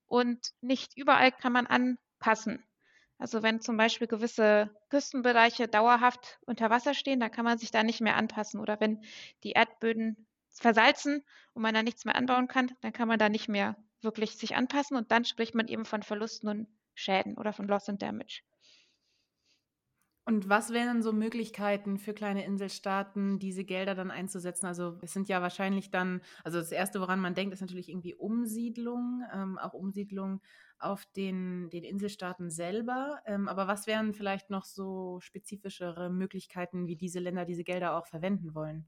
Und 0.05 0.51
nicht 0.61 0.97
überall 0.97 1.31
kann 1.31 1.53
man 1.53 1.67
anpassen. 1.67 2.63
Also 3.17 3.43
wenn 3.43 3.61
zum 3.61 3.77
Beispiel 3.77 4.07
gewisse 4.07 4.75
Küstenbereiche 4.89 5.67
dauerhaft 5.67 6.39
unter 6.47 6.69
Wasser 6.69 6.93
stehen, 6.93 7.19
dann 7.19 7.31
kann 7.31 7.45
man 7.45 7.59
sich 7.59 7.71
da 7.71 7.83
nicht 7.83 8.01
mehr 8.01 8.17
anpassen. 8.17 8.59
Oder 8.59 8.79
wenn 8.79 9.03
die 9.43 9.51
Erdböden 9.51 10.27
versalzen 10.59 11.23
und 11.53 11.61
man 11.61 11.73
da 11.73 11.83
nichts 11.83 12.05
mehr 12.05 12.15
anbauen 12.15 12.47
kann, 12.47 12.71
dann 12.81 12.93
kann 12.93 13.07
man 13.07 13.19
da 13.19 13.29
nicht 13.29 13.47
mehr 13.47 13.75
wirklich 14.01 14.37
sich 14.37 14.55
anpassen 14.55 14.97
und 14.97 15.11
dann 15.11 15.25
spricht 15.25 15.55
man 15.55 15.67
eben 15.67 15.85
von 15.85 16.03
Verlusten 16.03 16.49
und 16.49 16.67
Schäden 16.93 17.37
oder 17.37 17.53
von 17.53 17.67
Loss 17.67 17.89
and 17.89 18.01
Damage. 18.01 18.41
Und 20.23 20.49
was 20.49 20.71
wären 20.71 21.01
so 21.01 21.13
Möglichkeiten 21.13 21.97
für 21.97 22.13
kleine 22.13 22.45
Inselstaaten, 22.45 23.39
diese 23.39 23.63
Gelder 23.63 23.95
dann 23.95 24.11
einzusetzen? 24.11 24.67
Also 24.67 24.99
es 25.01 25.13
sind 25.13 25.27
ja 25.29 25.41
wahrscheinlich 25.41 25.89
dann, 25.89 26.21
also 26.43 26.59
das 26.59 26.71
Erste, 26.71 27.01
woran 27.01 27.19
man 27.19 27.33
denkt, 27.33 27.53
ist 27.53 27.61
natürlich 27.61 27.89
irgendwie 27.89 28.13
Umsiedlung, 28.13 29.23
ähm, 29.33 29.57
auch 29.57 29.73
Umsiedlung 29.73 30.41
auf 30.77 31.05
den, 31.15 31.69
den 31.71 31.83
Inselstaaten 31.83 32.51
selber. 32.51 33.19
Ähm, 33.25 33.47
aber 33.47 33.67
was 33.67 33.87
wären 33.87 34.13
vielleicht 34.13 34.51
noch 34.51 34.65
so 34.65 35.19
spezifischere 35.21 36.11
Möglichkeiten, 36.11 36.85
wie 36.85 36.95
diese 36.95 37.19
Länder 37.19 37.45
diese 37.45 37.63
Gelder 37.63 37.97
auch 37.97 38.05
verwenden 38.05 38.53
wollen? 38.53 38.87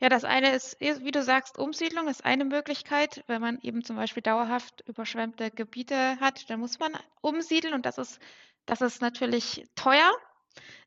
Ja, 0.00 0.08
das 0.08 0.24
eine 0.24 0.54
ist, 0.54 0.80
wie 0.80 1.10
du 1.10 1.22
sagst, 1.22 1.58
Umsiedlung 1.58 2.08
ist 2.08 2.24
eine 2.24 2.46
Möglichkeit. 2.46 3.22
Wenn 3.26 3.42
man 3.42 3.58
eben 3.60 3.84
zum 3.84 3.96
Beispiel 3.96 4.22
dauerhaft 4.22 4.82
überschwemmte 4.86 5.50
Gebiete 5.50 6.18
hat, 6.20 6.48
dann 6.48 6.60
muss 6.60 6.78
man 6.78 6.92
umsiedeln 7.20 7.74
und 7.74 7.84
das 7.84 7.98
ist, 7.98 8.18
das 8.64 8.80
ist 8.80 9.02
natürlich 9.02 9.66
teuer. 9.74 10.10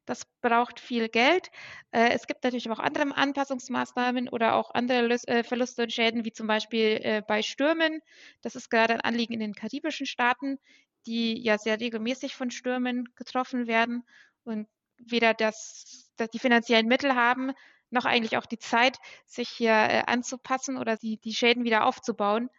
Das 0.06 0.26
braucht 0.42 0.80
viel 0.80 1.10
Geld. 1.10 1.50
Äh, 1.92 2.10
es 2.10 2.28
gibt 2.28 2.44
natürlich 2.44 2.70
auch 2.70 2.80
andere 2.80 3.16
Anpassungsmaßnahmen 3.16 4.30
oder 4.30 4.56
auch 4.56 4.72
andere 4.74 5.14
äh, 5.28 5.44
Verluste 5.44 5.84
und 5.84 5.94
Schäden, 5.94 6.26
wie 6.26 6.34
zum 6.34 6.48
Beispiel 6.48 7.00
äh, 7.04 7.22
bei 7.26 7.44
Stürmen. 7.44 8.02
Das 8.42 8.56
ist 8.56 8.70
gerade 8.70 8.96
ein 8.96 9.02
Anliegen 9.02 9.34
in 9.34 9.40
den 9.40 9.54
karibischen 9.54 10.08
Staaten, 10.08 10.58
die 11.06 11.40
ja 11.42 11.58
sehr 11.60 11.80
regelmäßig 11.80 12.36
von 12.36 12.50
Stürmen 12.52 13.10
getroffen 13.16 13.68
werden 13.68 14.04
und 14.44 14.68
weder 14.98 15.34
das 15.34 16.10
die 16.34 16.40
finanziellen 16.40 16.88
Mittel 16.88 17.16
haben, 17.16 17.54
noch 17.94 18.06
eigentlich 18.06 18.38
auch 18.38 18.46
die 18.46 18.60
Zeit, 18.60 19.00
sich 19.26 19.50
hier 19.50 19.72
äh, 19.72 20.04
anzupassen 20.08 20.78
oder 20.78 20.98
die, 20.98 21.18
die 21.18 21.34
Schäden 21.34 21.64
wieder 21.64 21.86
aufzubauen. 21.86 22.50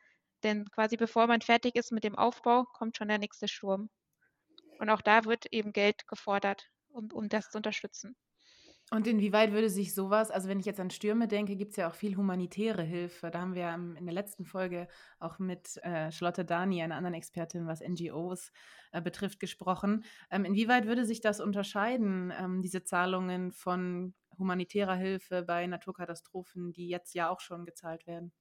Denn 0.42 0.70
quasi 0.70 0.96
bevor 0.96 1.26
man 1.26 1.40
fertig 1.40 1.76
ist 1.76 1.92
mit 1.92 2.04
dem 2.04 2.16
Aufbau, 2.16 2.64
kommt 2.64 2.96
schon 2.96 3.08
der 3.08 3.18
nächste 3.18 3.48
Sturm. 3.48 3.90
Und 4.78 4.90
auch 4.90 5.02
da 5.02 5.24
wird 5.24 5.46
eben 5.52 5.72
Geld 5.72 6.06
gefordert, 6.08 6.70
um, 6.88 7.10
um 7.12 7.28
das 7.28 7.50
zu 7.50 7.58
unterstützen. 7.58 8.16
Und 8.94 9.08
inwieweit 9.08 9.50
würde 9.50 9.70
sich 9.70 9.92
sowas, 9.92 10.30
also 10.30 10.48
wenn 10.48 10.60
ich 10.60 10.66
jetzt 10.66 10.78
an 10.78 10.88
Stürme 10.88 11.26
denke, 11.26 11.56
gibt 11.56 11.72
es 11.72 11.76
ja 11.78 11.90
auch 11.90 11.96
viel 11.96 12.16
humanitäre 12.16 12.84
Hilfe. 12.84 13.32
Da 13.32 13.40
haben 13.40 13.56
wir 13.56 13.74
in 13.74 14.06
der 14.06 14.14
letzten 14.14 14.44
Folge 14.44 14.86
auch 15.18 15.40
mit 15.40 15.78
äh, 15.82 16.12
Charlotte 16.12 16.44
Dani, 16.44 16.80
einer 16.80 16.94
anderen 16.94 17.14
Expertin, 17.14 17.66
was 17.66 17.80
NGOs 17.80 18.52
äh, 18.92 19.02
betrifft, 19.02 19.40
gesprochen. 19.40 20.04
Ähm, 20.30 20.44
inwieweit 20.44 20.86
würde 20.86 21.04
sich 21.04 21.20
das 21.20 21.40
unterscheiden, 21.40 22.32
ähm, 22.38 22.62
diese 22.62 22.84
Zahlungen 22.84 23.50
von 23.50 24.14
humanitärer 24.38 24.94
Hilfe 24.94 25.42
bei 25.42 25.66
Naturkatastrophen, 25.66 26.70
die 26.70 26.86
jetzt 26.86 27.16
ja 27.16 27.30
auch 27.30 27.40
schon 27.40 27.64
gezahlt 27.64 28.06
werden? 28.06 28.32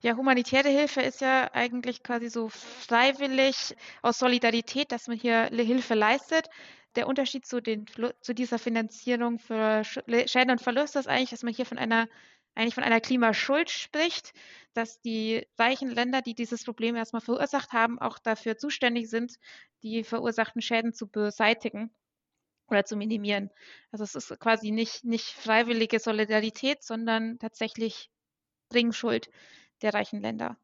Ja, 0.00 0.16
humanitäre 0.16 0.68
Hilfe 0.68 1.00
ist 1.00 1.20
ja 1.20 1.48
eigentlich 1.54 2.02
quasi 2.02 2.28
so 2.28 2.48
freiwillig 2.48 3.76
aus 4.02 4.18
Solidarität, 4.18 4.90
dass 4.90 5.06
man 5.06 5.16
hier 5.16 5.44
Hilfe 5.46 5.94
leistet. 5.94 6.48
Der 6.96 7.08
Unterschied 7.08 7.46
zu, 7.46 7.60
den, 7.60 7.86
zu 8.20 8.34
dieser 8.34 8.58
Finanzierung 8.58 9.38
für 9.38 9.82
Schäden 9.84 10.50
und 10.50 10.60
Verluste 10.60 10.98
ist 10.98 11.08
eigentlich, 11.08 11.30
dass 11.30 11.42
man 11.42 11.54
hier 11.54 11.66
von 11.66 11.78
einer 11.78 12.08
eigentlich 12.54 12.74
von 12.74 12.84
einer 12.84 13.00
Klimaschuld 13.00 13.70
spricht, 13.70 14.32
dass 14.74 15.00
die 15.00 15.46
reichen 15.58 15.90
Länder, 15.90 16.22
die 16.22 16.34
dieses 16.34 16.64
Problem 16.64 16.96
erstmal 16.96 17.22
verursacht 17.22 17.72
haben, 17.72 17.98
auch 17.98 18.18
dafür 18.18 18.56
zuständig 18.56 19.10
sind, 19.10 19.36
die 19.82 20.04
verursachten 20.04 20.62
Schäden 20.62 20.92
zu 20.92 21.08
beseitigen 21.08 21.90
oder 22.68 22.84
zu 22.84 22.96
minimieren. 22.96 23.50
Also 23.90 24.04
es 24.04 24.14
ist 24.14 24.38
quasi 24.40 24.70
nicht, 24.70 25.04
nicht 25.04 25.26
freiwillige 25.26 25.98
Solidarität, 25.98 26.82
sondern 26.82 27.38
tatsächlich 27.38 28.10
Bringschuld 28.68 29.30
der 29.82 29.94
reichen 29.94 30.20
Länder. 30.20 30.56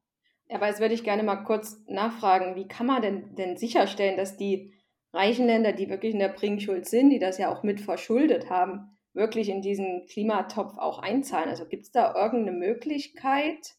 Aber 0.48 0.66
jetzt 0.66 0.80
würde 0.80 0.94
ich 0.94 1.04
gerne 1.04 1.22
mal 1.22 1.44
kurz 1.44 1.78
nachfragen, 1.86 2.56
wie 2.56 2.66
kann 2.66 2.86
man 2.86 3.02
denn, 3.02 3.36
denn 3.36 3.56
sicherstellen, 3.56 4.16
dass 4.16 4.36
die 4.36 4.79
reichen 5.12 5.46
Länder, 5.46 5.72
die 5.72 5.88
wirklich 5.88 6.12
in 6.12 6.20
der 6.20 6.28
Bringschuld 6.28 6.86
sind, 6.86 7.10
die 7.10 7.18
das 7.18 7.38
ja 7.38 7.52
auch 7.52 7.62
mit 7.62 7.80
verschuldet 7.80 8.50
haben, 8.50 8.96
wirklich 9.12 9.48
in 9.48 9.62
diesen 9.62 10.06
Klimatopf 10.06 10.78
auch 10.78 10.98
einzahlen? 11.00 11.48
Also 11.48 11.66
gibt 11.66 11.84
es 11.84 11.92
da 11.92 12.14
irgendeine 12.14 12.56
Möglichkeit, 12.56 13.74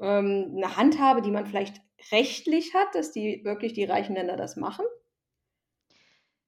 ähm, 0.00 0.54
eine 0.56 0.76
Handhabe, 0.76 1.22
die 1.22 1.30
man 1.30 1.46
vielleicht 1.46 1.80
rechtlich 2.12 2.74
hat, 2.74 2.94
dass 2.94 3.12
die 3.12 3.44
wirklich 3.44 3.72
die 3.72 3.84
reichen 3.84 4.14
Länder 4.14 4.36
das 4.36 4.56
machen? 4.56 4.84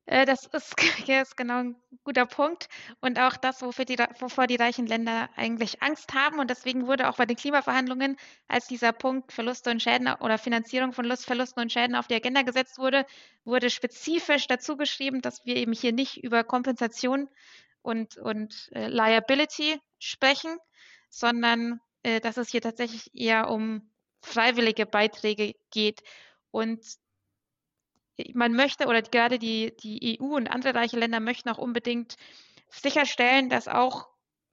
Äh, 0.07 0.27
das 0.27 0.47
ist, 0.47 0.75
ja, 1.07 1.23
ist 1.23 1.37
genau 1.37 1.59
ein 1.59 1.77
guter 2.05 2.27
Punkt 2.27 2.69
und 3.01 3.19
auch 3.19 3.37
das, 3.37 3.63
wofür 3.63 3.85
die, 3.85 3.99
wovor 4.19 4.47
die 4.47 4.57
reichen 4.57 4.87
Länder 4.87 5.29
eigentlich 5.37 5.83
Angst 5.83 6.15
haben. 6.15 6.39
Und 6.39 6.51
deswegen 6.51 6.87
wurde 6.87 7.09
auch 7.09 7.17
bei 7.17 7.27
den 7.27 7.37
Klimaverhandlungen, 7.37 8.17
als 8.49 8.67
dieser 8.67 8.93
Punkt 8.93 9.33
Verluste 9.33 9.71
und 9.71 9.83
Schäden 9.83 10.13
oder 10.21 10.39
Finanzierung 10.39 10.93
von 10.93 11.17
Verlusten 11.17 11.61
und 11.61 11.73
Schäden 11.73 11.95
auf 11.97 12.07
die 12.07 12.15
Agenda 12.15 12.43
gesetzt 12.43 12.79
wurde, 12.79 13.07
wurde 13.45 13.71
spezifisch 13.71 14.47
dazu 14.47 14.77
geschrieben, 14.77 15.23
dass 15.23 15.45
wir 15.45 15.57
eben 15.57 15.73
hier 15.73 15.93
nicht 15.93 16.23
über 16.23 16.45
Kompensation 16.45 17.29
und, 17.83 18.17
und 18.17 18.71
äh, 18.73 18.89
Liability 18.89 19.81
sprechen, 19.99 20.57
sondern 21.09 21.81
äh, 22.03 22.21
dass 22.21 22.37
es 22.37 22.51
hier 22.51 22.63
tatsächlich 22.63 23.11
eher 23.15 23.51
um 23.51 23.91
freiwillige 24.23 24.87
Beiträge 24.87 25.55
geht. 25.71 26.03
Und 26.51 26.81
man 28.35 28.55
möchte 28.55 28.87
oder 28.87 29.03
gerade 29.03 29.39
die, 29.39 29.75
die 29.83 30.19
EU 30.21 30.37
und 30.37 30.49
andere 30.49 30.75
reiche 30.75 30.99
Länder 30.99 31.21
möchten 31.21 31.49
auch 31.49 31.59
unbedingt 31.59 32.17
sicherstellen, 32.69 33.49
dass 33.49 33.69
auch 33.69 34.09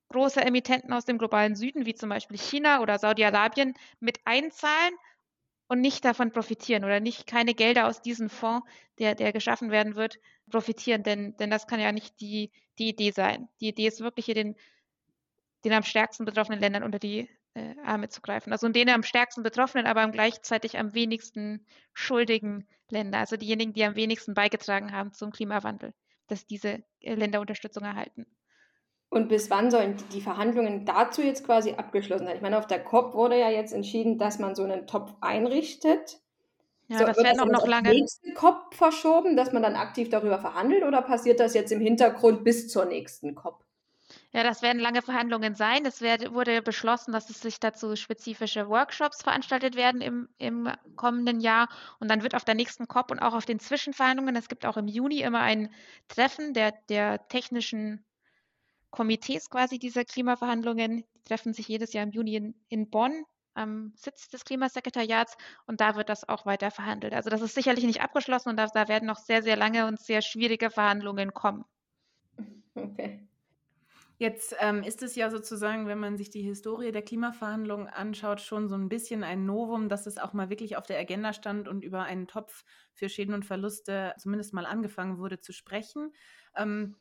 große 0.09 0.41
Emittenten 0.41 0.93
aus 0.93 1.05
dem 1.05 1.17
globalen 1.17 1.55
Süden, 1.55 1.85
wie 1.85 1.95
zum 1.95 2.09
Beispiel 2.09 2.37
China 2.37 2.81
oder 2.81 2.97
Saudi-Arabien, 2.99 3.73
mit 3.99 4.19
einzahlen 4.25 4.93
und 5.67 5.81
nicht 5.81 6.05
davon 6.05 6.31
profitieren 6.31 6.85
oder 6.85 6.99
nicht 6.99 7.27
keine 7.27 7.53
Gelder 7.53 7.87
aus 7.87 8.01
diesem 8.01 8.29
Fonds, 8.29 8.65
der, 8.99 9.15
der 9.15 9.33
geschaffen 9.33 9.69
werden 9.69 9.95
wird, 9.95 10.19
profitieren. 10.49 11.03
Denn, 11.03 11.35
denn 11.37 11.49
das 11.49 11.67
kann 11.67 11.79
ja 11.79 11.91
nicht 11.91 12.19
die, 12.21 12.51
die 12.79 12.89
Idee 12.89 13.11
sein. 13.11 13.49
Die 13.59 13.69
Idee 13.69 13.87
ist 13.87 13.99
wirklich 13.99 14.25
hier 14.25 14.35
den, 14.35 14.55
den 15.65 15.73
am 15.73 15.83
stärksten 15.83 16.25
betroffenen 16.25 16.59
Ländern 16.59 16.83
unter 16.83 16.99
die 16.99 17.29
äh, 17.57 17.75
Arme 17.83 18.09
zu 18.09 18.21
greifen. 18.21 18.51
Also 18.51 18.67
in 18.67 18.73
denen 18.73 18.93
am 18.93 19.03
stärksten 19.03 19.43
betroffenen, 19.43 19.87
aber 19.87 20.07
gleichzeitig 20.09 20.77
am 20.77 20.93
wenigsten 20.93 21.65
schuldigen 21.93 22.67
Länder, 22.89 23.19
also 23.19 23.35
diejenigen, 23.35 23.73
die 23.73 23.83
am 23.83 23.95
wenigsten 23.95 24.33
beigetragen 24.33 24.91
haben 24.91 25.13
zum 25.13 25.31
Klimawandel, 25.31 25.93
dass 26.27 26.45
diese 26.45 26.83
äh, 27.01 27.15
Länder 27.15 27.41
Unterstützung 27.41 27.83
erhalten. 27.83 28.25
Und 29.09 29.29
bis 29.29 29.49
wann 29.49 29.71
sollen 29.71 29.95
die 30.13 30.21
Verhandlungen 30.21 30.85
dazu 30.85 31.21
jetzt 31.21 31.45
quasi 31.45 31.71
abgeschlossen 31.71 32.25
sein? 32.25 32.35
Ich 32.35 32.41
meine, 32.41 32.57
auf 32.57 32.67
der 32.67 32.83
COP 32.83 33.13
wurde 33.13 33.39
ja 33.39 33.49
jetzt 33.49 33.73
entschieden, 33.73 34.17
dass 34.17 34.37
man 34.37 34.53
so 34.53 34.63
einen 34.63 34.85
Topf 34.85 35.13
einrichtet. 35.21 36.19
Ja, 36.89 36.99
so, 36.99 37.05
das 37.05 37.17
werden 37.17 37.39
auch 37.39 37.45
noch 37.45 37.65
lange. 37.65 37.89
nächste 37.89 38.33
COP 38.33 38.73
verschoben, 38.75 39.37
dass 39.37 39.53
man 39.53 39.63
dann 39.63 39.75
aktiv 39.75 40.09
darüber 40.09 40.39
verhandelt 40.39 40.83
oder 40.83 41.01
passiert 41.01 41.39
das 41.39 41.53
jetzt 41.53 41.71
im 41.71 41.79
Hintergrund 41.79 42.43
bis 42.43 42.67
zur 42.67 42.85
nächsten 42.85 43.33
COP? 43.33 43.63
Ja, 44.37 44.43
das 44.43 44.61
werden 44.61 44.79
lange 44.79 45.01
Verhandlungen 45.01 45.55
sein. 45.55 45.83
Es 45.87 45.99
werd, 45.99 46.31
wurde 46.31 46.61
beschlossen, 46.61 47.11
dass 47.11 47.31
es 47.31 47.41
sich 47.41 47.59
dazu 47.59 47.95
spezifische 47.95 48.69
Workshops 48.69 49.23
veranstaltet 49.23 49.75
werden 49.75 49.99
im, 49.99 50.29
im 50.37 50.69
kommenden 50.95 51.39
Jahr. 51.39 51.67
Und 51.99 52.11
dann 52.11 52.21
wird 52.21 52.35
auf 52.35 52.45
der 52.45 52.53
nächsten 52.53 52.87
COP 52.87 53.09
und 53.09 53.17
auch 53.17 53.33
auf 53.33 53.45
den 53.45 53.57
Zwischenverhandlungen, 53.57 54.35
es 54.35 54.47
gibt 54.47 54.67
auch 54.67 54.77
im 54.77 54.87
Juni 54.87 55.21
immer 55.21 55.39
ein 55.39 55.73
Treffen 56.07 56.53
der, 56.53 56.71
der 56.87 57.27
technischen 57.29 58.05
Komitees 58.91 59.49
quasi 59.49 59.79
dieser 59.79 60.05
Klimaverhandlungen. 60.05 60.97
Die 61.15 61.23
treffen 61.23 61.53
sich 61.55 61.67
jedes 61.67 61.93
Jahr 61.93 62.03
im 62.03 62.11
Juni 62.11 62.35
in, 62.35 62.53
in 62.69 62.91
Bonn 62.91 63.25
am 63.55 63.91
Sitz 63.95 64.29
des 64.29 64.45
Klimasekretariats 64.45 65.35
und 65.65 65.81
da 65.81 65.95
wird 65.95 66.09
das 66.09 66.29
auch 66.29 66.45
weiter 66.45 66.69
verhandelt. 66.69 67.15
Also 67.15 67.31
das 67.31 67.41
ist 67.41 67.55
sicherlich 67.55 67.85
nicht 67.85 68.03
abgeschlossen 68.03 68.49
und 68.49 68.57
da, 68.57 68.67
da 68.67 68.87
werden 68.87 69.07
noch 69.07 69.17
sehr, 69.17 69.41
sehr 69.41 69.55
lange 69.55 69.87
und 69.87 69.99
sehr 69.99 70.21
schwierige 70.21 70.69
Verhandlungen 70.69 71.33
kommen. 71.33 71.65
Okay. 72.75 73.26
Jetzt 74.19 74.55
ähm, 74.59 74.81
ist 74.81 75.03
es 75.03 75.15
ja 75.15 75.29
sozusagen, 75.29 75.85
wenn 75.85 75.99
man 75.99 76.17
sich 76.17 76.31
die 76.31 76.41
Historie 76.41 76.91
der 76.91 77.03
Klimaverhandlungen 77.03 77.87
anschaut, 77.87 78.41
schon 78.41 78.67
so 78.67 78.75
ein 78.75 78.89
bisschen 78.89 79.23
ein 79.23 79.45
Novum, 79.45 79.89
dass 79.89 80.07
es 80.07 80.17
auch 80.17 80.33
mal 80.33 80.49
wirklich 80.49 80.75
auf 80.75 80.87
der 80.87 80.99
Agenda 80.99 81.33
stand 81.33 81.67
und 81.67 81.83
über 81.83 82.01
einen 82.03 82.27
Topf 82.27 82.63
für 82.93 83.09
Schäden 83.09 83.35
und 83.35 83.45
Verluste 83.45 84.15
zumindest 84.17 84.53
mal 84.53 84.65
angefangen 84.65 85.19
wurde 85.19 85.39
zu 85.39 85.53
sprechen. 85.53 86.13
Ähm, 86.55 86.95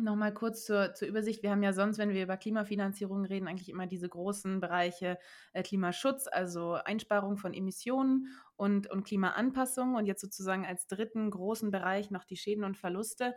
Nochmal 0.00 0.32
kurz 0.32 0.64
zur, 0.64 0.94
zur, 0.94 1.08
Übersicht. 1.08 1.42
Wir 1.42 1.50
haben 1.50 1.62
ja 1.62 1.72
sonst, 1.72 1.98
wenn 1.98 2.10
wir 2.10 2.22
über 2.22 2.36
Klimafinanzierung 2.36 3.24
reden, 3.24 3.48
eigentlich 3.48 3.68
immer 3.68 3.86
diese 3.86 4.08
großen 4.08 4.60
Bereiche 4.60 5.18
äh, 5.52 5.62
Klimaschutz, 5.62 6.28
also 6.30 6.74
Einsparung 6.74 7.36
von 7.36 7.52
Emissionen 7.52 8.28
und, 8.56 8.88
und 8.88 9.04
Klimaanpassung 9.04 9.96
und 9.96 10.06
jetzt 10.06 10.20
sozusagen 10.20 10.64
als 10.64 10.86
dritten 10.86 11.30
großen 11.30 11.70
Bereich 11.70 12.10
noch 12.10 12.24
die 12.24 12.36
Schäden 12.36 12.64
und 12.64 12.76
Verluste. 12.76 13.34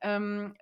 Ähm, 0.00 0.54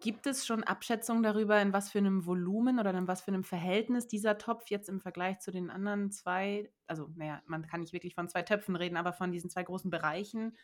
Gibt 0.00 0.26
es 0.26 0.46
schon 0.46 0.64
Abschätzungen 0.64 1.22
darüber, 1.22 1.60
in 1.60 1.72
was 1.72 1.90
für 1.90 1.98
einem 1.98 2.24
Volumen 2.24 2.78
oder 2.78 2.92
in 2.94 3.06
was 3.06 3.20
für 3.22 3.28
einem 3.28 3.44
Verhältnis 3.44 4.06
dieser 4.06 4.38
Topf 4.38 4.68
jetzt 4.68 4.88
im 4.88 5.00
Vergleich 5.00 5.40
zu 5.40 5.50
den 5.50 5.70
anderen 5.70 6.10
zwei, 6.10 6.70
also 6.86 7.10
naja, 7.16 7.42
man 7.46 7.66
kann 7.66 7.80
nicht 7.80 7.92
wirklich 7.92 8.14
von 8.14 8.28
zwei 8.28 8.42
Töpfen 8.42 8.76
reden, 8.76 8.96
aber 8.96 9.12
von 9.12 9.30
diesen 9.30 9.50
zwei 9.50 9.62
großen 9.62 9.90
Bereichen 9.90 10.56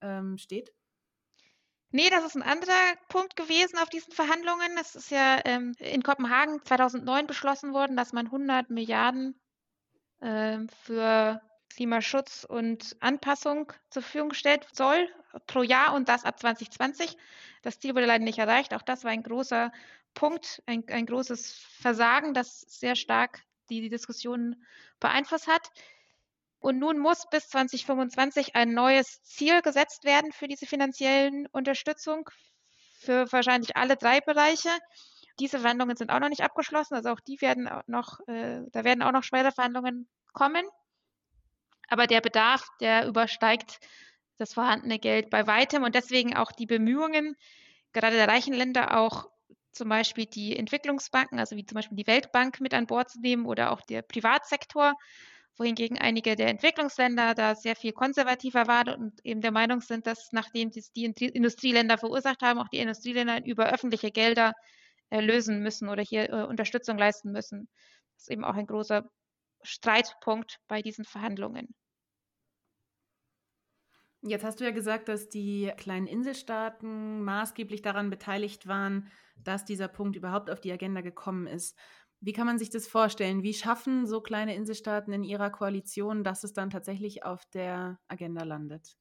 ähm, 0.00 0.38
steht? 0.38 0.72
Nee, 1.90 2.08
das 2.08 2.24
ist 2.24 2.36
ein 2.36 2.42
anderer 2.42 2.96
Punkt 3.08 3.36
gewesen 3.36 3.78
auf 3.78 3.90
diesen 3.90 4.14
Verhandlungen. 4.14 4.78
Es 4.80 4.94
ist 4.94 5.10
ja 5.10 5.40
ähm, 5.44 5.74
in 5.78 6.02
Kopenhagen 6.02 6.64
2009 6.64 7.26
beschlossen 7.26 7.74
worden, 7.74 7.96
dass 7.96 8.14
man 8.14 8.26
100 8.26 8.70
Milliarden 8.70 9.38
äh, 10.20 10.60
für 10.84 11.42
Klimaschutz 11.74 12.44
und 12.44 12.96
Anpassung 13.00 13.72
zur 13.90 14.02
Verfügung 14.02 14.34
stellt 14.34 14.66
soll 14.72 15.08
pro 15.46 15.62
Jahr 15.62 15.94
und 15.94 16.08
das 16.08 16.24
ab 16.24 16.38
2020. 16.38 17.16
Das 17.62 17.78
Ziel 17.80 17.94
wurde 17.94 18.06
leider 18.06 18.24
nicht 18.24 18.38
erreicht. 18.38 18.74
Auch 18.74 18.82
das 18.82 19.04
war 19.04 19.10
ein 19.10 19.22
großer 19.22 19.72
Punkt, 20.14 20.62
ein, 20.66 20.84
ein 20.88 21.06
großes 21.06 21.52
Versagen, 21.80 22.34
das 22.34 22.60
sehr 22.60 22.96
stark 22.96 23.42
die, 23.70 23.80
die 23.80 23.88
Diskussion 23.88 24.62
beeinflusst 25.00 25.48
hat. 25.48 25.70
Und 26.58 26.78
nun 26.78 26.98
muss 26.98 27.28
bis 27.30 27.48
2025 27.48 28.54
ein 28.54 28.72
neues 28.72 29.22
Ziel 29.22 29.62
gesetzt 29.62 30.04
werden 30.04 30.30
für 30.32 30.46
diese 30.46 30.66
finanziellen 30.66 31.46
Unterstützung 31.48 32.28
für 33.00 33.30
wahrscheinlich 33.32 33.76
alle 33.76 33.96
drei 33.96 34.20
Bereiche. 34.20 34.68
Diese 35.40 35.58
Verhandlungen 35.58 35.96
sind 35.96 36.10
auch 36.10 36.20
noch 36.20 36.28
nicht 36.28 36.42
abgeschlossen, 36.42 36.94
also 36.94 37.10
auch 37.10 37.20
die 37.20 37.40
werden 37.40 37.68
noch, 37.86 38.20
äh, 38.28 38.60
da 38.70 38.84
werden 38.84 39.02
auch 39.02 39.12
noch 39.12 39.24
schwere 39.24 39.50
Verhandlungen 39.50 40.08
kommen. 40.32 40.64
Aber 41.88 42.06
der 42.06 42.20
Bedarf, 42.20 42.66
der 42.80 43.06
übersteigt 43.06 43.80
das 44.38 44.54
vorhandene 44.54 44.98
Geld 44.98 45.30
bei 45.30 45.46
weitem 45.46 45.82
und 45.82 45.94
deswegen 45.94 46.34
auch 46.36 46.52
die 46.52 46.66
Bemühungen, 46.66 47.36
gerade 47.92 48.16
der 48.16 48.28
reichen 48.28 48.54
Länder 48.54 48.98
auch 48.98 49.30
zum 49.72 49.88
Beispiel 49.88 50.26
die 50.26 50.56
Entwicklungsbanken, 50.56 51.38
also 51.38 51.56
wie 51.56 51.64
zum 51.64 51.76
Beispiel 51.76 51.96
die 51.96 52.06
Weltbank 52.06 52.60
mit 52.60 52.74
an 52.74 52.86
Bord 52.86 53.10
zu 53.10 53.20
nehmen 53.20 53.46
oder 53.46 53.72
auch 53.72 53.80
der 53.80 54.02
Privatsektor, 54.02 54.94
wohingegen 55.56 55.98
einige 55.98 56.36
der 56.36 56.48
Entwicklungsländer 56.48 57.34
da 57.34 57.54
sehr 57.54 57.76
viel 57.76 57.92
konservativer 57.92 58.66
waren 58.66 59.02
und 59.02 59.20
eben 59.24 59.40
der 59.40 59.52
Meinung 59.52 59.80
sind, 59.80 60.06
dass 60.06 60.32
nachdem 60.32 60.70
das 60.70 60.92
die 60.92 61.04
Industrieländer 61.04 61.98
verursacht 61.98 62.42
haben, 62.42 62.58
auch 62.58 62.68
die 62.68 62.78
Industrieländer 62.78 63.44
über 63.44 63.72
öffentliche 63.72 64.10
Gelder 64.10 64.52
äh, 65.10 65.20
lösen 65.20 65.60
müssen 65.62 65.88
oder 65.88 66.02
hier 66.02 66.30
äh, 66.30 66.44
Unterstützung 66.44 66.98
leisten 66.98 67.32
müssen. 67.32 67.68
Das 68.14 68.24
ist 68.24 68.30
eben 68.30 68.44
auch 68.44 68.54
ein 68.54 68.66
großer 68.66 69.04
Streitpunkt 69.62 70.58
bei 70.68 70.82
diesen 70.82 71.04
Verhandlungen. 71.04 71.74
Jetzt 74.24 74.44
hast 74.44 74.60
du 74.60 74.64
ja 74.64 74.70
gesagt, 74.70 75.08
dass 75.08 75.28
die 75.28 75.72
kleinen 75.76 76.06
Inselstaaten 76.06 77.22
maßgeblich 77.22 77.82
daran 77.82 78.08
beteiligt 78.08 78.68
waren, 78.68 79.08
dass 79.36 79.64
dieser 79.64 79.88
Punkt 79.88 80.14
überhaupt 80.16 80.48
auf 80.50 80.60
die 80.60 80.70
Agenda 80.72 81.00
gekommen 81.00 81.46
ist. 81.48 81.76
Wie 82.20 82.32
kann 82.32 82.46
man 82.46 82.58
sich 82.58 82.70
das 82.70 82.86
vorstellen? 82.86 83.42
Wie 83.42 83.52
schaffen 83.54 84.06
so 84.06 84.20
kleine 84.20 84.54
Inselstaaten 84.54 85.12
in 85.12 85.24
ihrer 85.24 85.50
Koalition, 85.50 86.22
dass 86.22 86.44
es 86.44 86.52
dann 86.52 86.70
tatsächlich 86.70 87.24
auf 87.24 87.44
der 87.46 87.98
Agenda 88.06 88.44
landet? 88.44 88.96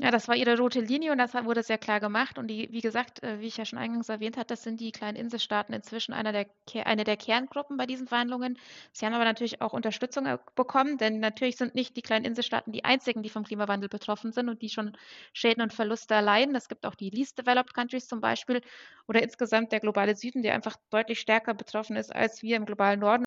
Ja, 0.00 0.10
das 0.10 0.26
war 0.26 0.34
ihre 0.34 0.56
rote 0.58 0.80
Linie 0.80 1.12
und 1.12 1.18
das 1.18 1.34
wurde 1.34 1.62
sehr 1.62 1.76
klar 1.76 2.00
gemacht. 2.00 2.38
Und 2.38 2.48
die, 2.48 2.68
wie 2.72 2.80
gesagt, 2.80 3.22
äh, 3.22 3.40
wie 3.40 3.46
ich 3.46 3.58
ja 3.58 3.66
schon 3.66 3.78
eingangs 3.78 4.08
erwähnt 4.08 4.36
habe, 4.38 4.46
das 4.46 4.62
sind 4.62 4.80
die 4.80 4.90
kleinen 4.90 5.16
Inselstaaten 5.16 5.74
inzwischen 5.74 6.14
einer 6.14 6.32
der, 6.32 6.46
eine 6.86 7.04
der 7.04 7.18
Kerngruppen 7.18 7.76
bei 7.76 7.84
diesen 7.84 8.06
Verhandlungen. 8.08 8.58
Sie 8.92 9.04
haben 9.04 9.12
aber 9.12 9.24
natürlich 9.24 9.60
auch 9.60 9.74
Unterstützung 9.74 10.24
äh, 10.26 10.38
bekommen, 10.54 10.96
denn 10.96 11.20
natürlich 11.20 11.56
sind 11.56 11.74
nicht 11.74 11.94
die 11.96 12.02
kleinen 12.02 12.24
Inselstaaten 12.24 12.72
die 12.72 12.84
einzigen, 12.84 13.22
die 13.22 13.28
vom 13.28 13.44
Klimawandel 13.44 13.90
betroffen 13.90 14.32
sind 14.32 14.48
und 14.48 14.62
die 14.62 14.70
schon 14.70 14.96
Schäden 15.34 15.62
und 15.62 15.74
Verluste 15.74 16.14
erleiden. 16.14 16.54
Es 16.54 16.68
gibt 16.68 16.86
auch 16.86 16.94
die 16.94 17.10
Least 17.10 17.38
Developed 17.38 17.74
Countries 17.74 18.08
zum 18.08 18.20
Beispiel 18.22 18.62
oder 19.06 19.22
insgesamt 19.22 19.72
der 19.72 19.80
globale 19.80 20.16
Süden, 20.16 20.42
der 20.42 20.54
einfach 20.54 20.76
deutlich 20.90 21.20
stärker 21.20 21.52
betroffen 21.52 21.96
ist 21.96 22.14
als 22.14 22.42
wir 22.42 22.56
im 22.56 22.64
globalen 22.64 23.00
Norden. 23.00 23.24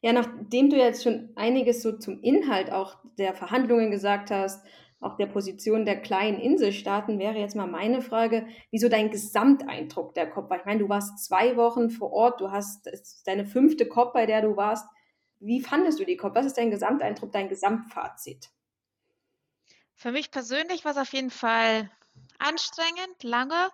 Ja, 0.00 0.12
nachdem 0.12 0.70
du 0.70 0.76
jetzt 0.76 1.02
schon 1.02 1.30
einiges 1.34 1.82
so 1.82 1.98
zum 1.98 2.22
Inhalt 2.22 2.70
auch 2.70 2.98
der 3.18 3.34
Verhandlungen 3.34 3.90
gesagt 3.90 4.30
hast, 4.30 4.64
auch 5.00 5.16
der 5.16 5.26
Position 5.26 5.84
der 5.84 6.00
kleinen 6.00 6.40
Inselstaaten 6.40 7.18
wäre 7.18 7.38
jetzt 7.38 7.54
mal 7.54 7.68
meine 7.68 8.02
Frage, 8.02 8.48
wieso 8.70 8.88
dein 8.88 9.10
Gesamteindruck 9.10 10.14
der 10.14 10.28
COP 10.28 10.50
war. 10.50 10.58
Ich 10.58 10.64
meine, 10.64 10.80
du 10.80 10.88
warst 10.88 11.24
zwei 11.24 11.56
Wochen 11.56 11.90
vor 11.90 12.12
Ort, 12.12 12.40
du 12.40 12.50
hast 12.50 12.90
deine 13.24 13.46
fünfte 13.46 13.86
COP, 13.86 14.12
bei 14.12 14.26
der 14.26 14.42
du 14.42 14.56
warst. 14.56 14.86
Wie 15.38 15.60
fandest 15.60 16.00
du 16.00 16.04
die 16.04 16.16
COP? 16.16 16.34
Was 16.34 16.46
ist 16.46 16.58
dein 16.58 16.70
Gesamteindruck, 16.70 17.30
dein 17.30 17.48
Gesamtfazit? 17.48 18.50
Für 19.94 20.10
mich 20.10 20.32
persönlich 20.32 20.84
war 20.84 20.92
es 20.92 20.98
auf 20.98 21.12
jeden 21.12 21.30
Fall 21.30 21.90
anstrengend, 22.38 23.22
lange 23.22 23.70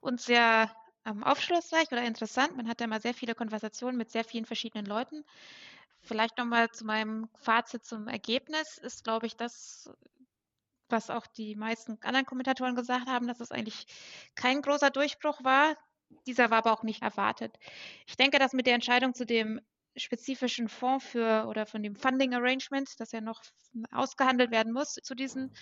und 0.00 0.20
sehr 0.20 0.70
ähm, 1.04 1.24
aufschlussreich 1.24 1.90
oder 1.90 2.02
interessant. 2.02 2.56
Man 2.56 2.68
hatte 2.68 2.84
immer 2.84 3.00
sehr 3.00 3.14
viele 3.14 3.34
Konversationen 3.34 3.96
mit 3.96 4.10
sehr 4.10 4.24
vielen 4.24 4.44
verschiedenen 4.44 4.86
Leuten. 4.86 5.24
Vielleicht 6.00 6.38
nochmal 6.38 6.70
zu 6.70 6.84
meinem 6.84 7.28
Fazit 7.34 7.84
zum 7.84 8.06
Ergebnis 8.06 8.78
ist, 8.78 9.02
glaube 9.02 9.26
ich, 9.26 9.36
das 9.36 9.90
was 10.88 11.10
auch 11.10 11.26
die 11.26 11.56
meisten 11.56 11.98
anderen 12.02 12.26
Kommentatoren 12.26 12.74
gesagt 12.74 13.06
haben, 13.08 13.26
dass 13.26 13.40
es 13.40 13.52
eigentlich 13.52 13.86
kein 14.34 14.62
großer 14.62 14.90
Durchbruch 14.90 15.42
war. 15.44 15.76
Dieser 16.26 16.50
war 16.50 16.58
aber 16.58 16.72
auch 16.72 16.82
nicht 16.82 17.02
erwartet. 17.02 17.56
Ich 18.06 18.16
denke, 18.16 18.38
dass 18.38 18.52
mit 18.52 18.66
der 18.66 18.74
Entscheidung 18.74 19.14
zu 19.14 19.26
dem 19.26 19.60
spezifischen 19.96 20.68
Fonds 20.68 21.04
für 21.04 21.46
oder 21.48 21.66
von 21.66 21.82
dem 21.82 21.96
Funding 21.96 22.34
Arrangement, 22.34 22.88
das 22.98 23.12
ja 23.12 23.20
noch 23.20 23.42
ausgehandelt 23.90 24.50
werden 24.50 24.72
muss, 24.72 24.94
zu 24.94 25.14
diesen 25.14 25.52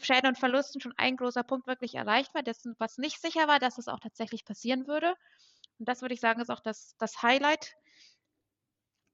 Schäden 0.00 0.28
und 0.28 0.38
Verlusten 0.38 0.80
schon 0.80 0.94
ein 0.96 1.16
großer 1.16 1.44
Punkt 1.44 1.66
wirklich 1.66 1.94
erreicht 1.94 2.34
war. 2.34 2.42
Dessen, 2.42 2.74
was 2.78 2.98
nicht 2.98 3.20
sicher 3.20 3.46
war, 3.46 3.58
dass 3.58 3.78
es 3.78 3.88
auch 3.88 4.00
tatsächlich 4.00 4.44
passieren 4.44 4.86
würde. 4.86 5.14
Und 5.78 5.88
das 5.88 6.02
würde 6.02 6.14
ich 6.14 6.20
sagen, 6.20 6.40
ist 6.40 6.50
auch 6.50 6.60
das, 6.60 6.94
das 6.98 7.22
Highlight 7.22 7.74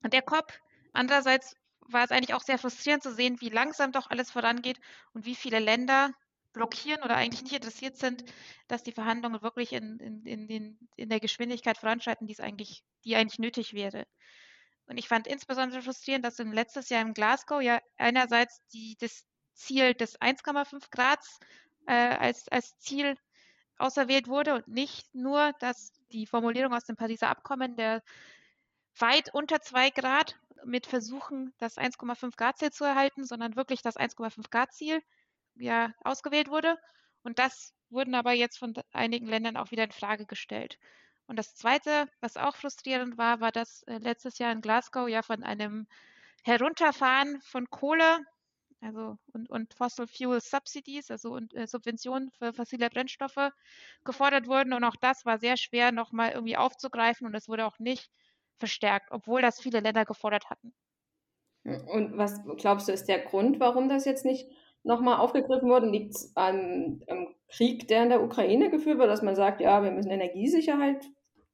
der 0.03 0.23
COP. 0.23 0.53
Andererseits 0.93 1.55
war 1.81 2.05
es 2.05 2.11
eigentlich 2.11 2.35
auch 2.35 2.43
sehr 2.43 2.59
frustrierend 2.59 3.03
zu 3.03 3.13
sehen, 3.13 3.41
wie 3.41 3.49
langsam 3.49 3.93
doch 3.93 4.11
alles 4.11 4.31
vorangeht 4.31 4.81
und 5.13 5.25
wie 5.25 5.35
viele 5.35 5.59
Länder 5.59 6.13
blockieren 6.53 7.03
oder 7.03 7.17
eigentlich 7.17 7.43
nicht 7.43 7.55
interessiert 7.55 7.97
sind, 7.97 8.25
dass 8.69 8.83
die 8.83 8.93
Verhandlungen 8.93 9.43
wirklich 9.43 9.73
in, 9.73 9.99
in, 9.99 10.25
in, 10.25 10.49
den, 10.49 10.89
in 10.97 11.09
der 11.09 11.21
Geschwindigkeit 11.21 11.79
voranschreiten, 11.79 12.27
die 12.27 12.39
eigentlich, 12.41 12.83
die 13.05 13.17
eigentlich 13.17 13.39
nötig 13.39 13.73
wäre. 13.73 14.07
Und 14.87 14.99
ich 14.99 15.07
fand 15.07 15.29
insbesondere 15.29 15.83
frustrierend, 15.83 16.25
dass 16.25 16.41
im 16.41 16.53
letztes 16.53 16.89
Jahr 16.89 17.03
in 17.03 17.15
Glasgow 17.15 17.63
ja 17.63 17.81
einerseits 17.97 18.61
die, 18.73 18.97
das 18.99 19.25
Ziel 19.55 19.95
des 19.95 20.21
1,5 20.21 20.91
Grad 20.91 21.21
äh, 21.87 21.93
als, 21.93 22.49
als 22.49 22.77
Ziel 22.79 23.17
auserwählt 23.79 24.27
wurde 24.27 24.55
und 24.55 24.69
nicht 24.69 25.15
nur, 25.15 25.53
dass 25.61 25.93
die 26.13 26.27
Formulierung 26.27 26.75
aus 26.75 26.85
dem 26.85 26.97
Pariser 26.97 27.29
Abkommen 27.29 27.77
der 27.77 28.03
weit 28.99 29.33
unter 29.33 29.61
2 29.61 29.91
Grad 29.91 30.40
mit 30.65 30.87
Versuchen, 30.87 31.55
das 31.59 31.77
1,5 31.79 32.37
Grad 32.37 32.59
Ziel 32.59 32.71
zu 32.73 32.85
erhalten, 32.85 33.25
sondern 33.25 33.57
wirklich 33.57 33.83
das 33.83 33.97
1,5 33.97 34.51
Grad 34.51 34.73
Ziel 34.73 35.03
ja 35.57 35.93
ausgewählt 36.05 36.49
wurde. 36.49 36.79
Und 37.23 37.39
das 37.39 37.75
wurden 37.91 38.15
aber 38.15 38.33
jetzt 38.33 38.59
von 38.59 38.75
einigen 38.93 39.27
Ländern 39.27 39.57
auch 39.57 39.71
wieder 39.71 39.85
in 39.85 39.93
Frage 39.93 40.27
gestellt. 40.27 40.79
Und 41.27 41.39
das 41.39 41.55
Zweite, 41.55 42.09
was 42.21 42.37
auch 42.37 42.57
frustrierend 42.57 43.19
war, 43.19 43.41
war, 43.41 43.53
dass 43.53 43.83
äh, 43.85 43.99
letztes 43.99 44.39
Jahr 44.39 44.53
in 44.53 44.63
Glasgow 44.63 45.09
ja 45.09 45.23
von 45.23 45.45
einem 45.45 45.87
Herunterfahren 46.43 47.41
von 47.43 47.69
Kohle 47.71 48.21
also 48.81 49.19
und, 49.33 49.51
und 49.51 49.75
Fossil 49.75 50.07
Fuel 50.07 50.41
Subsidies, 50.41 51.11
also 51.11 51.33
und, 51.35 51.55
äh, 51.55 51.67
Subventionen 51.67 52.31
für 52.31 52.53
fossile 52.53 52.89
Brennstoffe 52.89 53.53
gefordert 54.05 54.47
wurden. 54.47 54.73
Und 54.73 54.85
auch 54.85 54.97
das 54.97 55.25
war 55.27 55.39
sehr 55.39 55.57
schwer 55.57 55.93
nochmal 55.93 56.33
irgendwie 56.33 56.57
aufzugreifen 56.57 57.27
und 57.27 57.35
es 57.35 57.49
wurde 57.49 57.67
auch 57.67 57.79
nicht 57.79 58.11
verstärkt, 58.61 59.11
obwohl 59.11 59.43
das 59.43 59.61
viele 59.61 59.81
Länder 59.81 60.05
gefordert 60.05 60.49
hatten. 60.49 60.73
Und 61.65 62.17
was 62.17 62.41
glaubst 62.57 62.89
du, 62.89 62.93
ist 62.93 63.07
der 63.07 63.19
Grund, 63.19 63.61
warum 63.61 63.89
das 63.89 64.05
jetzt 64.05 64.25
nicht 64.25 64.49
nochmal 64.83 65.19
aufgegriffen 65.19 65.69
wurde? 65.69 65.89
Liegt 65.89 66.15
es 66.15 66.33
am, 66.37 67.03
am, 67.09 67.35
Krieg, 67.49 67.89
der 67.89 68.05
in 68.05 68.11
der 68.11 68.23
Ukraine 68.23 68.71
geführt 68.71 68.99
wird, 68.99 69.11
dass 69.11 69.23
man 69.23 69.35
sagt, 69.35 69.61
ja, 69.61 69.83
wir 69.83 69.91
müssen 69.91 70.11
Energiesicherheit 70.11 71.05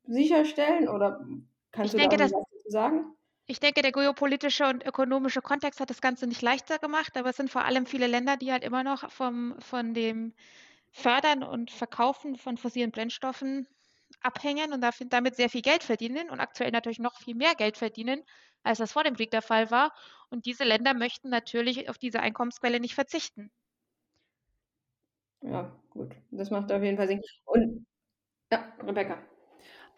sicherstellen? 0.04 0.88
Oder 0.88 1.26
kannst 1.72 1.94
ich 1.94 2.02
du 2.02 2.08
denke, 2.08 2.18
da 2.18 2.24
was 2.24 2.32
dazu 2.32 2.68
sagen? 2.68 3.16
Ich 3.46 3.60
denke, 3.60 3.80
der 3.80 3.92
geopolitische 3.92 4.66
und 4.66 4.84
ökonomische 4.84 5.40
Kontext 5.40 5.80
hat 5.80 5.88
das 5.88 6.00
Ganze 6.00 6.26
nicht 6.26 6.42
leichter 6.42 6.78
gemacht, 6.78 7.16
aber 7.16 7.30
es 7.30 7.36
sind 7.36 7.50
vor 7.50 7.64
allem 7.64 7.86
viele 7.86 8.08
Länder, 8.08 8.36
die 8.36 8.52
halt 8.52 8.64
immer 8.64 8.82
noch 8.82 9.10
vom, 9.10 9.54
von 9.60 9.94
dem 9.94 10.34
Fördern 10.90 11.42
und 11.42 11.70
Verkaufen 11.70 12.36
von 12.36 12.58
fossilen 12.58 12.90
Brennstoffen 12.90 13.68
abhängen 14.20 14.72
und 14.72 14.84
damit 15.10 15.36
sehr 15.36 15.50
viel 15.50 15.62
Geld 15.62 15.82
verdienen 15.82 16.30
und 16.30 16.40
aktuell 16.40 16.70
natürlich 16.70 16.98
noch 16.98 17.18
viel 17.18 17.34
mehr 17.34 17.54
Geld 17.54 17.76
verdienen, 17.76 18.22
als 18.62 18.78
das 18.78 18.92
vor 18.92 19.04
dem 19.04 19.16
Krieg 19.16 19.30
der 19.30 19.42
Fall 19.42 19.70
war. 19.70 19.92
Und 20.30 20.46
diese 20.46 20.64
Länder 20.64 20.94
möchten 20.94 21.28
natürlich 21.28 21.88
auf 21.88 21.98
diese 21.98 22.20
Einkommensquelle 22.20 22.80
nicht 22.80 22.94
verzichten. 22.94 23.50
Ja, 25.42 25.70
gut. 25.90 26.14
Das 26.30 26.50
macht 26.50 26.72
auf 26.72 26.82
jeden 26.82 26.96
Fall 26.96 27.08
Sinn. 27.08 27.22
Und 27.44 27.86
ja, 28.52 28.72
Rebecca. 28.82 29.18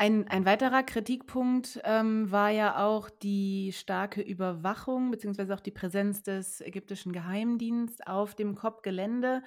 Ein, 0.01 0.29
ein 0.29 0.45
weiterer 0.45 0.85
Kritikpunkt 0.85 1.81
ähm, 1.83 2.31
war 2.31 2.51
ja 2.51 2.85
auch 2.87 3.11
die 3.11 3.73
starke 3.73 4.21
Überwachung 4.21 5.11
beziehungsweise 5.11 5.55
auch 5.55 5.61
die 5.61 5.73
Präsenz 5.73 6.23
des 6.23 6.61
ägyptischen 6.61 7.13
Geheimdienstes 7.13 8.07
auf 8.07 8.37
dem 8.37 8.55
COP-Gelände. 8.55 9.43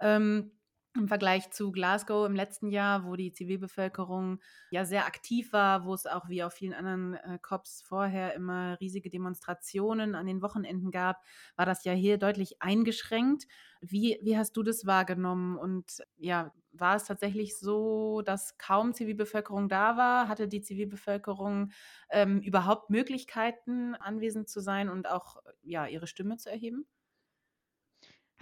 Ähm, 0.00 0.52
im 0.96 1.08
Vergleich 1.08 1.50
zu 1.50 1.72
Glasgow 1.72 2.24
im 2.26 2.36
letzten 2.36 2.68
Jahr, 2.68 3.04
wo 3.04 3.16
die 3.16 3.32
Zivilbevölkerung 3.32 4.40
ja 4.70 4.84
sehr 4.84 5.06
aktiv 5.06 5.52
war, 5.52 5.84
wo 5.84 5.92
es 5.92 6.06
auch 6.06 6.28
wie 6.28 6.44
auf 6.44 6.52
vielen 6.52 6.72
anderen 6.72 7.14
äh, 7.14 7.38
COPs 7.42 7.82
vorher 7.82 8.34
immer 8.34 8.78
riesige 8.80 9.10
Demonstrationen 9.10 10.14
an 10.14 10.26
den 10.26 10.40
Wochenenden 10.40 10.92
gab, 10.92 11.20
war 11.56 11.66
das 11.66 11.84
ja 11.84 11.92
hier 11.92 12.16
deutlich 12.18 12.62
eingeschränkt. 12.62 13.46
Wie, 13.80 14.18
wie 14.22 14.38
hast 14.38 14.56
du 14.56 14.62
das 14.62 14.86
wahrgenommen? 14.86 15.56
Und 15.58 16.02
ja, 16.16 16.52
war 16.72 16.94
es 16.96 17.04
tatsächlich 17.04 17.56
so, 17.58 18.22
dass 18.22 18.56
kaum 18.58 18.94
Zivilbevölkerung 18.94 19.68
da 19.68 19.96
war? 19.96 20.28
Hatte 20.28 20.46
die 20.48 20.62
Zivilbevölkerung 20.62 21.72
ähm, 22.10 22.40
überhaupt 22.40 22.90
Möglichkeiten, 22.90 23.94
anwesend 23.96 24.48
zu 24.48 24.60
sein 24.60 24.88
und 24.88 25.08
auch 25.08 25.36
ja, 25.62 25.86
ihre 25.86 26.06
Stimme 26.06 26.36
zu 26.36 26.50
erheben? 26.50 26.86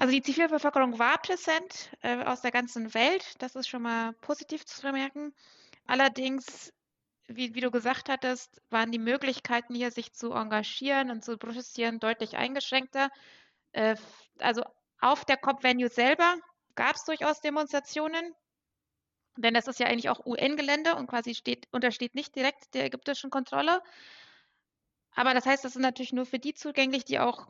Also 0.03 0.15
die 0.15 0.23
Zivilbevölkerung 0.23 0.99
war 0.99 1.17
präsent 1.19 1.91
äh, 2.03 2.25
aus 2.25 2.41
der 2.41 2.51
ganzen 2.51 2.93
Welt. 2.93 3.41
Das 3.41 3.55
ist 3.55 3.69
schon 3.69 3.83
mal 3.83 4.15
positiv 4.15 4.67
zu 4.67 4.83
bemerken. 4.83 5.33
Allerdings, 5.87 6.73
wie, 7.29 7.55
wie, 7.55 7.61
du 7.61 7.71
gesagt 7.71 8.09
hattest, 8.09 8.61
waren 8.69 8.91
die 8.91 8.99
Möglichkeiten 8.99 9.77
hier, 9.77 9.93
sich 9.93 10.13
zu 10.13 10.33
engagieren 10.33 11.13
und 11.13 11.25
zu 11.25 11.39
protestieren, 11.39 12.01
deutlich 12.01 12.37
eingeschränkter. 12.37 13.11
Äh, 13.71 13.95
also 14.41 14.65
auf 14.99 15.25
der 15.25 15.37
COP-Venue 15.37 15.89
selber 15.89 16.35
gab 16.75 16.97
es 16.97 17.05
durchaus 17.05 17.41
Demonstrationen, 17.41 18.35
denn 19.37 19.55
das 19.55 19.69
ist 19.69 19.79
ja 19.79 19.87
eigentlich 19.87 20.09
auch 20.09 20.27
UN-Gelände 20.27 20.97
und 20.97 21.07
quasi 21.07 21.37
steht, 21.37 21.69
untersteht 21.71 22.17
nicht 22.17 22.35
direkt 22.35 22.75
der 22.75 22.87
ägyptischen 22.87 23.31
Kontrolle. 23.31 23.81
Aber 25.15 25.33
das 25.33 25.47
heißt, 25.47 25.65
das 25.65 25.77
ist 25.77 25.83
natürlich 25.83 26.13
nur 26.13 26.27
für 26.27 26.41
die 26.41 26.55
zugänglich, 26.55 27.05
die 27.05 27.21
auch 27.21 27.47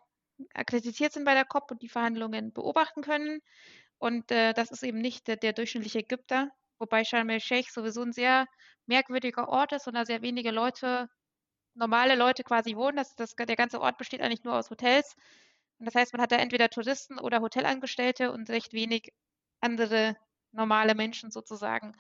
akkreditiert 0.54 1.12
sind 1.12 1.24
bei 1.24 1.34
der 1.34 1.44
COP 1.44 1.70
und 1.70 1.82
die 1.82 1.88
Verhandlungen 1.88 2.52
beobachten 2.52 3.02
können. 3.02 3.40
Und 3.98 4.30
äh, 4.30 4.52
das 4.52 4.70
ist 4.70 4.82
eben 4.82 4.98
nicht 4.98 5.28
der, 5.28 5.36
der 5.36 5.52
durchschnittliche 5.52 6.00
Ägypter, 6.00 6.50
wobei 6.78 7.04
Sharm 7.04 7.28
el-Sheikh 7.30 7.70
sowieso 7.70 8.02
ein 8.02 8.12
sehr 8.12 8.46
merkwürdiger 8.86 9.48
Ort 9.48 9.72
ist 9.72 9.86
und 9.86 9.94
da 9.94 10.04
sehr 10.04 10.22
wenige 10.22 10.50
Leute, 10.50 11.08
normale 11.74 12.16
Leute 12.16 12.42
quasi 12.42 12.76
wohnen. 12.76 12.96
Das, 12.96 13.14
das, 13.14 13.34
der 13.34 13.56
ganze 13.56 13.80
Ort 13.80 13.98
besteht 13.98 14.20
eigentlich 14.20 14.44
nur 14.44 14.54
aus 14.54 14.70
Hotels. 14.70 15.14
Und 15.78 15.86
das 15.86 15.94
heißt, 15.94 16.12
man 16.12 16.22
hat 16.22 16.32
da 16.32 16.36
entweder 16.36 16.68
Touristen 16.68 17.18
oder 17.18 17.40
Hotelangestellte 17.40 18.32
und 18.32 18.50
recht 18.50 18.72
wenig 18.72 19.12
andere 19.60 20.16
normale 20.52 20.94
Menschen 20.94 21.30
sozusagen. 21.30 21.94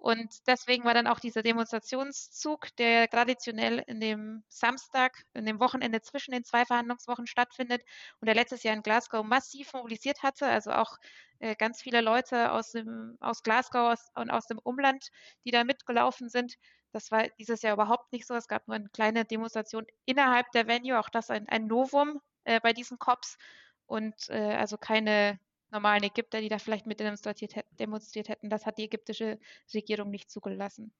Und 0.00 0.46
deswegen 0.46 0.84
war 0.84 0.94
dann 0.94 1.06
auch 1.06 1.20
dieser 1.20 1.42
Demonstrationszug, 1.42 2.74
der 2.76 3.06
traditionell 3.10 3.84
in 3.86 4.00
dem 4.00 4.42
Samstag, 4.48 5.26
in 5.34 5.44
dem 5.44 5.60
Wochenende 5.60 6.00
zwischen 6.00 6.32
den 6.32 6.42
zwei 6.42 6.64
Verhandlungswochen 6.64 7.26
stattfindet 7.26 7.82
und 8.18 8.24
der 8.24 8.34
letztes 8.34 8.62
Jahr 8.62 8.74
in 8.74 8.82
Glasgow 8.82 9.22
massiv 9.22 9.74
mobilisiert 9.74 10.22
hatte, 10.22 10.46
also 10.46 10.72
auch 10.72 10.96
äh, 11.38 11.54
ganz 11.54 11.82
viele 11.82 12.00
Leute 12.00 12.50
aus, 12.52 12.72
dem, 12.72 13.18
aus 13.20 13.42
Glasgow 13.42 13.92
aus, 13.92 14.08
und 14.14 14.30
aus 14.30 14.46
dem 14.46 14.58
Umland, 14.58 15.10
die 15.44 15.50
da 15.50 15.64
mitgelaufen 15.64 16.30
sind. 16.30 16.54
Das 16.92 17.10
war 17.10 17.28
dieses 17.38 17.60
Jahr 17.60 17.74
überhaupt 17.74 18.10
nicht 18.10 18.26
so. 18.26 18.34
Es 18.34 18.48
gab 18.48 18.68
nur 18.68 18.76
eine 18.76 18.88
kleine 18.88 19.26
Demonstration 19.26 19.84
innerhalb 20.06 20.50
der 20.52 20.66
Venue, 20.66 20.98
auch 20.98 21.10
das 21.10 21.28
ein, 21.28 21.46
ein 21.50 21.66
Novum 21.66 22.22
äh, 22.44 22.58
bei 22.58 22.72
diesen 22.72 22.98
Cops 22.98 23.36
und 23.84 24.14
äh, 24.30 24.54
also 24.54 24.78
keine 24.78 25.38
normalen 25.72 26.02
Ägypter, 26.02 26.40
die 26.40 26.48
da 26.48 26.58
vielleicht 26.58 26.86
mit 26.86 27.00
demonstriert, 27.00 27.54
demonstriert 27.78 28.28
hätten. 28.28 28.50
Das 28.50 28.66
hat 28.66 28.78
die 28.78 28.84
ägyptische 28.84 29.38
Regierung 29.72 30.10
nicht 30.10 30.30
zugelassen. 30.30 30.92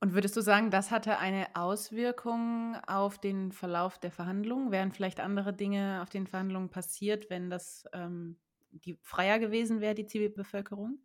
Und 0.00 0.14
würdest 0.14 0.36
du 0.36 0.40
sagen, 0.40 0.70
das 0.70 0.90
hatte 0.90 1.18
eine 1.18 1.46
Auswirkung 1.54 2.76
auf 2.88 3.18
den 3.18 3.52
Verlauf 3.52 3.98
der 3.98 4.10
Verhandlungen? 4.10 4.72
Wären 4.72 4.90
vielleicht 4.90 5.20
andere 5.20 5.52
Dinge 5.52 6.00
auf 6.02 6.10
den 6.10 6.26
Verhandlungen 6.26 6.70
passiert, 6.70 7.30
wenn 7.30 7.50
das 7.50 7.84
ähm, 7.92 8.36
die 8.72 8.98
freier 9.02 9.38
gewesen 9.38 9.80
wäre, 9.80 9.94
die 9.94 10.06
Zivilbevölkerung? 10.06 10.98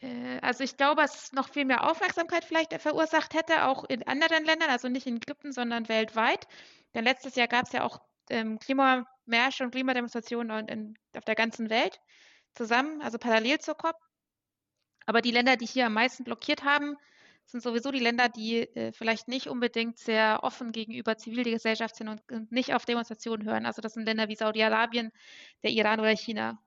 Äh, 0.00 0.38
also 0.40 0.62
ich 0.62 0.76
glaube, 0.76 1.02
es 1.02 1.32
noch 1.32 1.48
viel 1.48 1.64
mehr 1.64 1.90
Aufmerksamkeit 1.90 2.44
vielleicht 2.44 2.74
verursacht 2.80 3.34
hätte, 3.34 3.66
auch 3.66 3.84
in 3.84 4.06
anderen 4.06 4.44
Ländern, 4.44 4.70
also 4.70 4.88
nicht 4.88 5.06
in 5.06 5.16
Ägypten, 5.16 5.52
sondern 5.52 5.88
weltweit. 5.88 6.46
Denn 6.94 7.04
letztes 7.04 7.34
Jahr 7.34 7.48
gab 7.48 7.66
es 7.66 7.72
ja 7.72 7.84
auch 7.84 8.00
ähm, 8.30 8.58
Klimamärsche 9.24 9.64
und 9.64 9.70
Klimademonstrationen 9.70 10.68
in, 10.68 10.94
auf 11.16 11.24
der 11.24 11.34
ganzen 11.34 11.70
Welt 11.70 12.00
zusammen, 12.54 13.00
also 13.02 13.18
parallel 13.18 13.58
zur 13.60 13.74
COP. 13.74 13.96
Aber 15.06 15.20
die 15.20 15.30
Länder, 15.30 15.56
die 15.56 15.66
hier 15.66 15.86
am 15.86 15.94
meisten 15.94 16.24
blockiert 16.24 16.64
haben, 16.64 16.96
sind 17.44 17.62
sowieso 17.62 17.90
die 17.90 17.98
Länder, 17.98 18.28
die 18.28 18.60
äh, 18.76 18.92
vielleicht 18.92 19.28
nicht 19.28 19.48
unbedingt 19.48 19.98
sehr 19.98 20.40
offen 20.42 20.70
gegenüber 20.72 21.16
Zivilgesellschaft 21.16 21.96
sind 21.96 22.08
und, 22.08 22.22
und 22.30 22.52
nicht 22.52 22.72
auf 22.74 22.84
Demonstrationen 22.84 23.46
hören. 23.46 23.66
Also 23.66 23.82
das 23.82 23.94
sind 23.94 24.04
Länder 24.04 24.28
wie 24.28 24.36
Saudi-Arabien, 24.36 25.10
der 25.62 25.70
Iran 25.70 26.00
oder 26.00 26.16
China. 26.16 26.62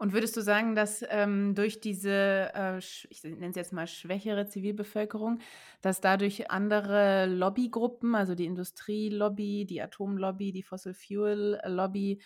Und 0.00 0.14
würdest 0.14 0.34
du 0.34 0.40
sagen, 0.40 0.74
dass 0.74 1.04
ähm, 1.10 1.54
durch 1.54 1.78
diese, 1.78 2.50
äh, 2.54 2.78
ich 2.78 3.22
nenne 3.22 3.50
es 3.50 3.54
jetzt 3.54 3.74
mal 3.74 3.86
schwächere 3.86 4.46
Zivilbevölkerung, 4.46 5.40
dass 5.82 6.00
dadurch 6.00 6.50
andere 6.50 7.26
Lobbygruppen, 7.26 8.14
also 8.14 8.34
die 8.34 8.46
Industrielobby, 8.46 9.66
die 9.66 9.82
Atomlobby, 9.82 10.52
die 10.52 10.62
Fossil 10.62 10.94
Fuel 10.94 11.60
Lobby, 11.66 12.22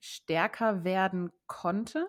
stärker 0.00 0.84
werden 0.84 1.30
konnte? 1.46 2.08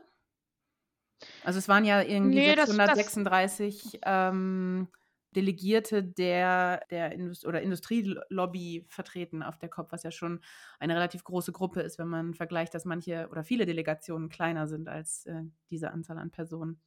Also 1.44 1.60
es 1.60 1.68
waren 1.68 1.84
ja 1.84 2.02
irgendwie 2.02 2.40
nee, 2.40 2.56
636 2.56 3.84
das, 3.84 3.92
das 4.02 4.32
ähm, 4.32 4.88
Delegierte 5.36 6.04
der, 6.04 6.82
der 6.90 7.12
Indust 7.12 7.46
oder 7.46 7.62
Industrielobby 7.62 8.86
vertreten 8.88 9.44
auf 9.44 9.58
der 9.58 9.70
COP, 9.70 9.92
was 9.92 10.04
ja 10.04 10.12
schon 10.12 10.42
eine 10.80 10.96
relativ 10.96 11.24
große 11.24 11.52
Gruppe 11.52 11.82
ist, 11.82 12.00
wenn 12.00 12.08
man 12.08 12.34
vergleicht, 12.34 12.74
dass 12.74 12.86
manche 12.86 13.28
oder 13.30 13.44
viele 13.44 13.66
Delegationen 13.66 14.30
kleiner 14.30 14.68
sind 14.68 14.88
als 14.88 15.26
äh, 15.26 15.44
diese 15.70 15.92
Anzahl 15.92 16.18
an 16.18 16.32
Personen. 16.32 16.82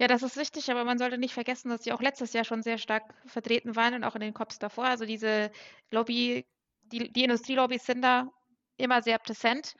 Ja, 0.00 0.08
das 0.08 0.22
ist 0.22 0.38
richtig, 0.38 0.70
aber 0.70 0.84
man 0.84 0.96
sollte 0.96 1.18
nicht 1.18 1.34
vergessen, 1.34 1.68
dass 1.68 1.84
sie 1.84 1.92
auch 1.92 2.00
letztes 2.00 2.32
Jahr 2.32 2.44
schon 2.44 2.62
sehr 2.62 2.78
stark 2.78 3.14
vertreten 3.26 3.76
waren 3.76 3.94
und 3.94 4.04
auch 4.04 4.14
in 4.14 4.22
den 4.22 4.32
COPs 4.32 4.58
davor. 4.58 4.86
Also 4.86 5.04
diese 5.04 5.50
Lobby, 5.90 6.46
die, 6.90 7.12
die 7.12 7.24
Industrielobbys 7.24 7.84
sind 7.84 8.00
da 8.00 8.30
immer 8.78 9.02
sehr 9.02 9.18
präsent. 9.18 9.74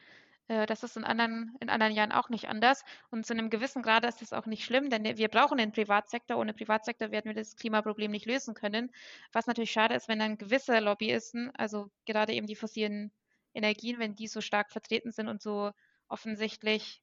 Äh, 0.51 0.67
das 0.67 0.83
ist 0.83 0.97
in 0.97 1.05
anderen, 1.05 1.55
in 1.61 1.71
anderen 1.71 1.95
Jahren 1.95 2.11
auch 2.11 2.29
nicht 2.29 2.49
anders. 2.49 2.85
Und 3.11 3.25
zu 3.25 3.33
einem 3.33 3.51
gewissen 3.51 3.83
Grad 3.83 4.05
ist 4.05 4.21
das 4.21 4.33
auch 4.33 4.47
nicht 4.47 4.65
schlimm, 4.65 4.91
denn 4.91 5.05
wir 5.05 5.29
brauchen 5.29 5.59
den 5.59 5.71
Privatsektor. 5.73 6.37
Ohne 6.37 6.53
Privatsektor 6.53 7.13
werden 7.13 7.27
wir 7.27 7.35
das 7.35 7.55
Klimaproblem 7.57 8.11
nicht 8.11 8.27
lösen 8.27 8.55
können. 8.55 8.91
Was 9.33 9.47
natürlich 9.47 9.71
schade 9.71 9.95
ist, 9.95 10.09
wenn 10.09 10.19
dann 10.19 10.39
gewisse 10.39 10.81
Lobbyisten, 10.81 11.53
also 11.57 11.89
gerade 12.05 12.33
eben 12.33 12.49
die 12.49 12.57
fossilen 12.57 13.13
Energien, 13.55 14.01
wenn 14.01 14.17
die 14.17 14.27
so 14.27 14.41
stark 14.41 14.73
vertreten 14.73 15.13
sind 15.13 15.29
und 15.29 15.41
so 15.41 15.71
offensichtlich 16.09 17.01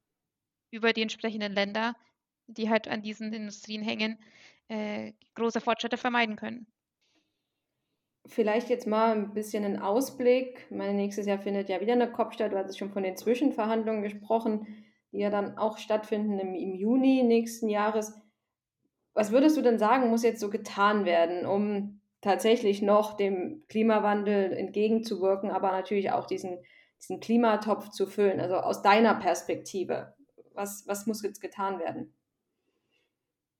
über 0.70 0.92
die 0.92 1.02
entsprechenden 1.02 1.54
Länder, 1.54 1.96
die 2.48 2.70
halt 2.70 2.90
an 2.90 3.02
diesen 3.02 3.32
Industrien 3.34 3.82
hängen, 3.82 4.20
äh, 4.68 5.14
große 5.36 5.62
Fortschritte 5.62 5.98
vermeiden 5.98 6.36
können. 6.36 6.68
Vielleicht 8.28 8.70
jetzt 8.70 8.88
mal 8.88 9.16
ein 9.16 9.34
bisschen 9.34 9.64
ein 9.64 9.80
Ausblick. 9.80 10.68
Mein 10.70 10.96
nächstes 10.96 11.26
Jahr 11.26 11.40
findet 11.40 11.70
ja 11.70 11.80
wieder 11.80 11.94
eine 11.94 12.12
COP 12.12 12.34
statt. 12.34 12.52
Du 12.52 12.58
hattest 12.58 12.78
schon 12.78 12.92
von 12.92 13.04
den 13.04 13.16
Zwischenverhandlungen 13.16 14.02
gesprochen, 14.02 14.68
die 15.12 15.20
ja 15.20 15.30
dann 15.30 15.58
auch 15.58 15.78
stattfinden 15.78 16.38
im, 16.40 16.54
im 16.54 16.74
Juni 16.74 17.24
nächsten 17.24 17.70
Jahres. 17.70 18.14
Was 19.14 19.32
würdest 19.32 19.58
du 19.58 19.62
denn 19.62 19.80
sagen, 19.80 20.10
muss 20.10 20.24
jetzt 20.24 20.42
so 20.42 20.50
getan 20.50 21.06
werden, 21.06 21.46
um 21.46 22.02
tatsächlich 22.22 22.82
noch 22.82 23.16
dem 23.16 23.64
Klimawandel 23.70 24.52
entgegenzuwirken, 24.52 25.50
aber 25.50 25.72
natürlich 25.72 26.12
auch 26.12 26.28
diesen, 26.28 26.60
diesen 27.00 27.20
Klimatopf 27.20 27.90
zu 27.90 28.08
füllen? 28.08 28.42
Also 28.42 28.56
aus 28.58 28.82
deiner 28.82 29.16
Perspektive, 29.16 30.14
was, 30.54 30.84
was 30.88 31.08
muss 31.08 31.24
jetzt 31.24 31.40
getan 31.40 31.80
werden? 31.80 32.14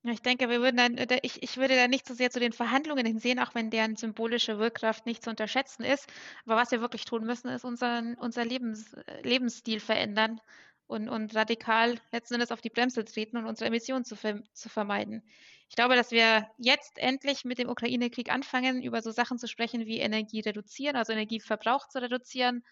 Ich 0.10 0.22
denke, 0.22 0.50
wir 0.50 0.62
würden 0.62 0.78
dann, 0.78 0.98
äh, 0.98 1.20
ich, 1.24 1.44
ich 1.44 1.58
würde 1.58 1.76
da 1.76 1.88
nicht 1.88 2.08
so 2.08 2.14
sehr 2.14 2.30
zu 2.30 2.40
den 2.40 2.54
Verhandlungen 2.54 3.06
hinsehen, 3.06 3.40
auch 3.40 3.56
wenn 3.56 3.70
deren 3.70 3.96
symbolische 3.96 4.60
Wirkkraft 4.60 5.06
nicht 5.06 5.24
zu 5.24 5.30
unterschätzen 5.30 5.84
ist. 5.84 6.08
Aber 6.46 6.56
was 6.56 6.72
wir 6.72 6.82
wirklich 6.82 7.06
tun 7.06 7.26
müssen, 7.26 7.50
ist 7.50 7.66
unseren, 7.66 8.16
unser 8.16 8.46
Lebens, 8.46 8.94
äh, 8.94 9.22
Lebensstil 9.22 9.80
verändern 9.80 10.40
und, 10.88 11.10
und 11.10 11.36
radikal 11.36 12.00
letzten 12.12 12.36
Endes 12.36 12.52
auf 12.52 12.62
die 12.62 12.70
Bremse 12.70 13.04
treten 13.06 13.38
und 13.38 13.46
unsere 13.46 13.68
Emissionen 13.68 14.06
zu, 14.06 14.16
zu 14.16 14.70
vermeiden. 14.70 15.24
Ich 15.70 15.76
glaube, 15.76 15.96
dass 15.96 16.12
wir 16.12 16.50
jetzt 16.58 16.98
endlich 16.98 17.44
mit 17.44 17.58
dem 17.58 17.70
Ukraine-Krieg 17.70 18.32
anfangen, 18.32 18.82
über 18.82 19.02
so 19.02 19.12
Sachen 19.12 19.38
zu 19.38 19.48
sprechen 19.48 19.86
wie 19.86 20.00
Energie 20.00 20.40
reduzieren, 20.40 20.96
also 20.96 21.12
Energieverbrauch 21.12 21.90
zu 21.90 22.02
reduzieren, 22.02 22.64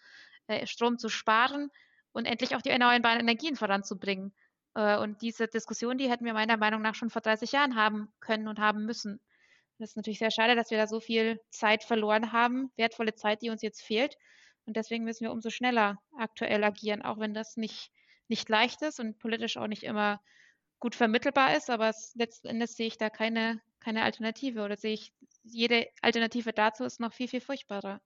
äh, 0.46 0.66
Strom 0.66 0.98
zu 0.98 1.08
sparen 1.08 1.70
und 2.12 2.24
endlich 2.24 2.56
auch 2.56 2.62
die 2.62 2.70
erneuerbaren 2.70 3.20
Energien 3.20 3.56
voranzubringen. 3.56 4.32
Äh, 4.76 4.98
und 4.98 5.22
diese 5.22 5.48
Diskussion, 5.48 5.98
die 5.98 6.10
hätten 6.10 6.26
wir 6.26 6.34
meiner 6.34 6.58
Meinung 6.58 6.82
nach 6.82 6.94
schon 6.94 7.10
vor 7.10 7.22
30 7.22 7.50
Jahren 7.52 7.74
haben 7.74 8.12
können 8.20 8.46
und 8.46 8.60
haben 8.60 8.84
müssen. 8.84 9.20
Das 9.78 9.90
ist 9.90 9.96
natürlich 9.96 10.18
sehr 10.18 10.30
schade, 10.30 10.54
dass 10.54 10.70
wir 10.70 10.78
da 10.78 10.86
so 10.86 11.00
viel 11.00 11.40
Zeit 11.50 11.82
verloren 11.82 12.32
haben, 12.32 12.70
wertvolle 12.76 13.14
Zeit, 13.14 13.42
die 13.42 13.50
uns 13.50 13.62
jetzt 13.62 13.82
fehlt. 13.82 14.16
Und 14.66 14.76
deswegen 14.76 15.04
müssen 15.04 15.24
wir 15.24 15.32
umso 15.32 15.50
schneller 15.50 15.98
aktuell 16.16 16.62
agieren, 16.62 17.02
auch 17.02 17.18
wenn 17.18 17.34
das 17.34 17.56
nicht, 17.56 17.90
nicht 18.28 18.48
leicht 18.48 18.82
ist 18.82 19.00
und 19.00 19.18
politisch 19.18 19.56
auch 19.56 19.66
nicht 19.66 19.82
immer 19.82 20.20
gut 20.78 20.94
vermittelbar 20.94 21.56
ist. 21.56 21.70
Aber 21.70 21.92
letzten 22.14 22.48
Endes 22.48 22.76
sehe 22.76 22.86
ich 22.86 22.98
da 22.98 23.10
keine, 23.10 23.60
keine 23.80 24.02
Alternative 24.02 24.62
oder 24.62 24.76
sehe 24.76 24.94
ich, 24.94 25.12
jede 25.42 25.86
Alternative 26.02 26.52
dazu 26.52 26.84
ist 26.84 27.00
noch 27.00 27.12
viel, 27.12 27.28
viel 27.28 27.40
furchtbarer. 27.40 28.00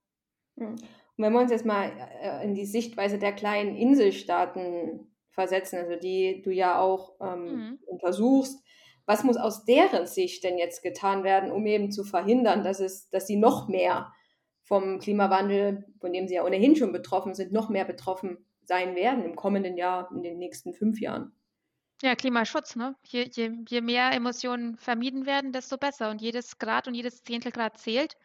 Hm. 0.57 0.75
Und 0.75 0.81
wenn 1.17 1.33
wir 1.33 1.39
uns 1.39 1.51
jetzt 1.51 1.65
mal 1.65 1.91
äh, 2.21 2.43
in 2.43 2.53
die 2.53 2.65
Sichtweise 2.65 3.17
der 3.17 3.33
kleinen 3.33 3.75
Inselstaaten 3.75 5.10
versetzen, 5.31 5.79
also 5.79 5.95
die 5.95 6.41
du 6.43 6.51
ja 6.51 6.79
auch 6.79 7.15
ähm, 7.21 7.43
mhm. 7.43 7.79
untersuchst. 7.85 8.63
Was 9.05 9.23
muss 9.23 9.37
aus 9.37 9.65
deren 9.65 10.05
Sicht 10.05 10.43
denn 10.43 10.57
jetzt 10.57 10.83
getan 10.83 11.23
werden, 11.23 11.51
um 11.51 11.65
eben 11.65 11.91
zu 11.91 12.03
verhindern, 12.03 12.63
dass 12.63 12.79
es, 12.79 13.09
dass 13.09 13.27
sie 13.27 13.37
noch 13.37 13.67
mehr 13.67 14.13
vom 14.61 14.99
Klimawandel, 14.99 15.85
von 15.99 16.13
dem 16.13 16.27
sie 16.27 16.35
ja 16.35 16.45
ohnehin 16.45 16.75
schon 16.75 16.91
betroffen 16.91 17.33
sind, 17.33 17.51
noch 17.51 17.69
mehr 17.69 17.85
betroffen 17.85 18.45
sein 18.63 18.95
werden 18.95 19.25
im 19.25 19.35
kommenden 19.35 19.75
Jahr, 19.75 20.09
in 20.15 20.23
den 20.23 20.37
nächsten 20.37 20.73
fünf 20.73 21.01
Jahren? 21.01 21.33
Ja, 22.01 22.15
Klimaschutz, 22.15 22.75
ne? 22.75 22.95
Je, 23.05 23.29
je, 23.31 23.51
je 23.67 23.81
mehr 23.81 24.11
Emissionen 24.11 24.77
vermieden 24.77 25.25
werden, 25.25 25.51
desto 25.51 25.77
besser. 25.77 26.09
Und 26.09 26.21
jedes 26.21 26.57
Grad 26.57 26.87
und 26.87 26.95
jedes 26.95 27.23
Zehntelgrad 27.23 27.77
zählt. 27.77 28.17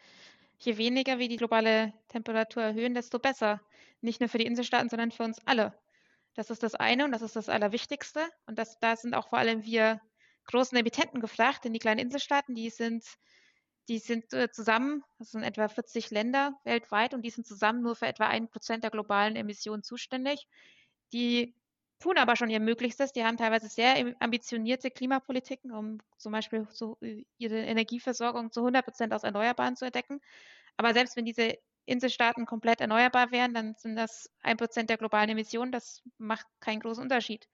Je 0.59 0.79
weniger 0.79 1.19
wir 1.19 1.29
die 1.29 1.37
globale 1.37 1.93
Temperatur 2.09 2.63
erhöhen, 2.63 2.95
desto 2.95 3.19
besser. 3.19 3.61
Nicht 4.01 4.21
nur 4.21 4.31
für 4.31 4.39
die 4.39 4.47
Inselstaaten, 4.47 4.89
sondern 4.89 5.11
für 5.11 5.25
uns 5.25 5.41
alle. 5.45 5.75
Das 6.37 6.51
ist 6.51 6.63
das 6.63 6.75
eine 6.75 7.05
und 7.05 7.13
das 7.13 7.23
ist 7.23 7.35
das 7.35 7.49
Allerwichtigste. 7.49 8.21
Und 8.47 8.59
das, 8.59 8.79
da 8.79 8.95
sind 8.95 9.15
auch 9.15 9.29
vor 9.29 9.39
allem 9.39 9.65
wir 9.65 10.01
großen 10.47 10.77
Emittenten 10.79 11.21
gefragt, 11.21 11.65
denn 11.65 11.73
die 11.73 11.79
kleinen 11.79 11.99
Inselstaaten, 11.99 12.55
die 12.55 12.71
sind, 12.71 13.05
die 13.89 13.99
sind 13.99 14.33
äh, 14.33 14.51
zusammen, 14.51 15.03
das 15.19 15.33
sind 15.33 15.43
etwa 15.43 15.69
40 15.69 16.11
Länder 16.11 16.53
weltweit 16.65 17.15
und 17.15 17.23
die 17.23 17.31
sind 17.31 17.47
zusammen 17.47 17.83
nur 17.83 17.97
für 17.97 18.07
etwa 18.07 18.27
ein 18.27 18.49
Prozent 18.49 18.85
der 18.85 18.91
globalen 18.91 19.35
Emissionen 19.35 19.83
zuständig. 19.83 20.47
Die 21.13 21.55
tun 21.99 22.19
aber 22.19 22.37
schon 22.37 22.51
ihr 22.51 22.61
Möglichstes. 22.61 23.13
Die 23.13 23.25
haben 23.25 23.39
teilweise 23.39 23.69
sehr 23.69 24.15
ambitionierte 24.21 24.91
Klimapolitiken, 24.91 25.73
um 25.73 25.99
zum 26.19 26.33
Beispiel 26.33 26.67
so 26.71 26.99
äh, 27.01 27.25
ihre 27.39 27.59
Energieversorgung 27.59 28.53
zu 28.53 28.61
100 28.61 28.85
Prozent 28.85 29.13
aus 29.15 29.25
Erneuerbaren 29.25 29.77
zu 29.77 29.87
erdecken. 29.87 30.21
Aber 30.77 30.93
selbst 30.93 31.17
wenn 31.17 31.25
diese 31.25 31.57
Inselstaaten 31.87 32.47
komplett 32.47 32.81
erneuerbar 32.81 33.31
wären, 33.31 33.55
dann 33.55 33.75
sind 33.77 33.97
das 33.97 34.31
ein 34.43 34.57
Prozent 34.57 34.91
der 34.91 34.99
globalen 34.99 35.31
Emissionen. 35.31 35.73
Das 35.73 36.03
macht 36.19 36.47
keinen 36.61 36.81
großen 36.81 37.03
Unterschied. 37.03 37.49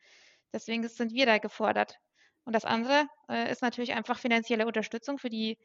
Deswegen 0.52 0.86
sind 0.88 1.12
wir 1.12 1.26
da 1.26 1.38
gefordert. 1.38 1.98
Und 2.44 2.54
das 2.54 2.64
andere 2.64 3.06
äh, 3.28 3.50
ist 3.50 3.62
natürlich 3.62 3.92
einfach 3.92 4.18
finanzielle 4.18 4.66
Unterstützung 4.66 5.18
für 5.18 5.30
die 5.30 5.58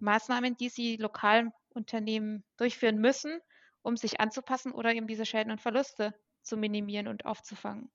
Maßnahmen, 0.00 0.56
die 0.56 0.68
sie 0.68 0.96
lokalen 0.96 1.52
Unternehmen 1.70 2.44
durchführen 2.56 2.98
müssen, 2.98 3.38
um 3.82 3.96
sich 3.96 4.20
anzupassen 4.20 4.72
oder 4.72 4.92
eben 4.94 5.06
diese 5.06 5.26
Schäden 5.26 5.52
und 5.52 5.60
Verluste 5.60 6.14
zu 6.42 6.56
minimieren 6.56 7.08
und 7.08 7.26
aufzufangen. 7.26 7.90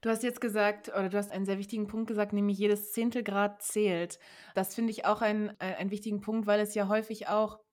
Du 0.00 0.10
hast 0.10 0.22
jetzt 0.22 0.40
gesagt, 0.40 0.88
oder 0.88 1.08
du 1.08 1.16
hast 1.16 1.32
einen 1.32 1.46
sehr 1.46 1.58
wichtigen 1.58 1.86
Punkt 1.86 2.08
gesagt, 2.08 2.32
nämlich 2.32 2.58
jedes 2.58 2.92
Zehntelgrad 2.92 3.62
zählt. 3.62 4.18
Das 4.54 4.74
finde 4.74 4.90
ich 4.90 5.06
auch 5.06 5.22
ein, 5.22 5.50
äh, 5.60 5.74
einen 5.76 5.90
wichtigen 5.90 6.20
Punkt, 6.20 6.46
weil 6.46 6.60
es 6.60 6.74
ja 6.74 6.88
häufig 6.88 7.28
auch 7.28 7.63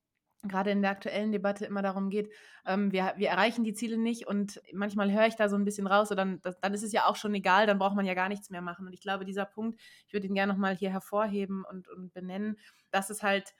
gerade 0.43 0.71
in 0.71 0.82
der 0.82 0.91
aktuellen 0.91 1.32
Debatte 1.32 1.65
immer 1.65 1.82
darum 1.82 2.10
geht, 2.10 2.32
ähm, 2.65 2.91
wir, 2.91 3.13
wir 3.17 3.30
erreichen 3.30 3.63
die 3.63 3.73
Ziele 3.73 3.97
nicht 3.97 4.27
und 4.27 4.62
manchmal 4.73 5.12
höre 5.12 5.27
ich 5.27 5.36
da 5.36 5.49
so 5.49 5.56
ein 5.56 5.65
bisschen 5.65 5.88
raus, 5.88 6.12
und 6.12 6.17
dann, 6.17 6.41
das, 6.41 6.60
dann 6.60 6.73
ist 6.73 6.84
es 6.84 6.91
ja 6.91 7.06
auch 7.06 7.15
schon 7.15 7.34
egal, 7.36 7.67
dann 7.67 7.80
braucht 7.80 7.95
man 7.95 8.06
ja 8.06 8.13
gar 8.13 8.30
nichts 8.30 8.49
mehr 8.49 8.62
machen. 8.62 8.88
Und 8.88 8.93
ich 8.93 9.01
glaube, 9.01 9.25
dieser 9.25 9.45
Punkt, 9.45 9.80
ich 10.08 10.13
würde 10.13 10.27
ihn 10.27 10.34
gerne 10.34 10.51
nochmal 10.51 10.75
hier 10.75 10.89
hervorheben 10.89 11.63
und, 11.69 11.88
und 11.89 12.13
benennen, 12.13 12.58
dass 12.91 13.10
es 13.10 13.21
halt 13.23 13.54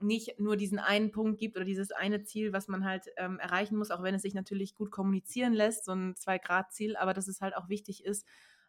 nicht 0.00 0.38
nur 0.38 0.56
diesen 0.56 0.78
einen 0.78 1.10
Punkt 1.10 1.40
gibt 1.40 1.56
oder 1.56 1.64
dieses 1.64 1.90
eine 1.90 2.22
Ziel, 2.22 2.52
was 2.52 2.68
man 2.68 2.84
halt 2.84 3.06
ähm, 3.16 3.38
erreichen 3.40 3.76
muss, 3.76 3.90
auch 3.90 4.02
wenn 4.02 4.14
es 4.14 4.22
sich 4.22 4.34
natürlich 4.34 4.74
gut 4.74 4.92
kommunizieren 4.92 5.52
lässt, 5.52 5.84
so 5.84 5.92
ein 5.92 6.14
Zwei-Grad-Ziel, 6.14 6.96
aber 6.96 7.14
dass 7.14 7.26
es 7.26 7.40
halt 7.40 7.56
auch 7.56 7.68
wichtig 7.68 8.04
ist, 8.04 8.24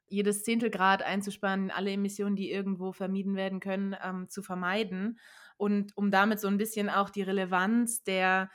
jedes 0.07 0.43
Zehntelgrad 0.43 1.03
einzusparen, 1.03 1.69
alle 1.69 1.91
Emissionen, 1.91 2.35
die 2.35 2.51
irgendwo 2.51 2.91
vermieden 2.91 3.35
werden 3.35 3.59
können, 3.59 3.95
ähm, 4.03 4.27
zu 4.27 4.41
vermeiden. 4.41 5.19
Und 5.59 5.95
um 5.97 6.09
damit 6.09 6.39
so 6.39 6.47
ein 6.47 6.57
bisschen 6.57 6.89
auch 6.89 7.09
die 7.09 7.21
Relevanz 7.21 8.01
der, 8.05 8.49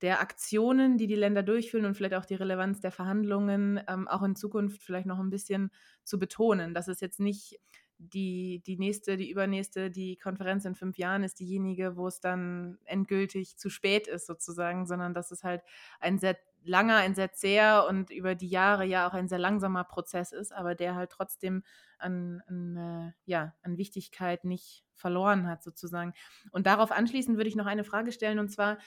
der 0.00 0.22
Aktionen, 0.22 0.96
die 0.96 1.06
die 1.06 1.14
Länder 1.14 1.42
durchführen 1.42 1.84
und 1.84 1.94
vielleicht 1.94 2.14
auch 2.14 2.24
die 2.24 2.34
Relevanz 2.34 2.80
der 2.80 2.92
Verhandlungen 2.92 3.78
ähm, 3.88 4.08
auch 4.08 4.22
in 4.22 4.36
Zukunft 4.36 4.82
vielleicht 4.82 5.06
noch 5.06 5.18
ein 5.18 5.28
bisschen 5.28 5.70
zu 6.02 6.18
betonen, 6.18 6.72
dass 6.72 6.88
es 6.88 7.00
jetzt 7.00 7.20
nicht 7.20 7.60
die, 7.98 8.62
die 8.66 8.78
nächste, 8.78 9.18
die 9.18 9.30
übernächste, 9.30 9.90
die 9.90 10.16
Konferenz 10.16 10.64
in 10.64 10.74
fünf 10.74 10.96
Jahren 10.96 11.24
ist 11.24 11.40
diejenige, 11.40 11.96
wo 11.96 12.06
es 12.06 12.20
dann 12.20 12.78
endgültig 12.86 13.58
zu 13.58 13.68
spät 13.68 14.06
ist, 14.06 14.26
sozusagen, 14.26 14.86
sondern 14.86 15.12
dass 15.12 15.30
es 15.30 15.44
halt 15.44 15.62
ein 16.00 16.18
sehr 16.18 16.38
langer, 16.68 16.96
ein 16.96 17.14
sehr 17.14 17.32
zäher 17.32 17.86
und 17.88 18.10
über 18.10 18.34
die 18.34 18.48
Jahre 18.48 18.84
ja 18.84 19.08
auch 19.08 19.14
ein 19.14 19.28
sehr 19.28 19.38
langsamer 19.38 19.84
Prozess 19.84 20.32
ist, 20.32 20.52
aber 20.52 20.74
der 20.74 20.94
halt 20.94 21.10
trotzdem 21.10 21.62
an, 21.98 22.42
an, 22.46 22.76
äh, 22.76 23.12
ja, 23.24 23.54
an 23.62 23.78
Wichtigkeit 23.78 24.44
nicht 24.44 24.84
verloren 24.94 25.46
hat, 25.48 25.62
sozusagen. 25.62 26.12
Und 26.52 26.66
darauf 26.66 26.92
anschließend 26.92 27.36
würde 27.36 27.48
ich 27.48 27.56
noch 27.56 27.66
eine 27.66 27.84
Frage 27.84 28.12
stellen, 28.12 28.38
und 28.38 28.48
zwar, 28.50 28.78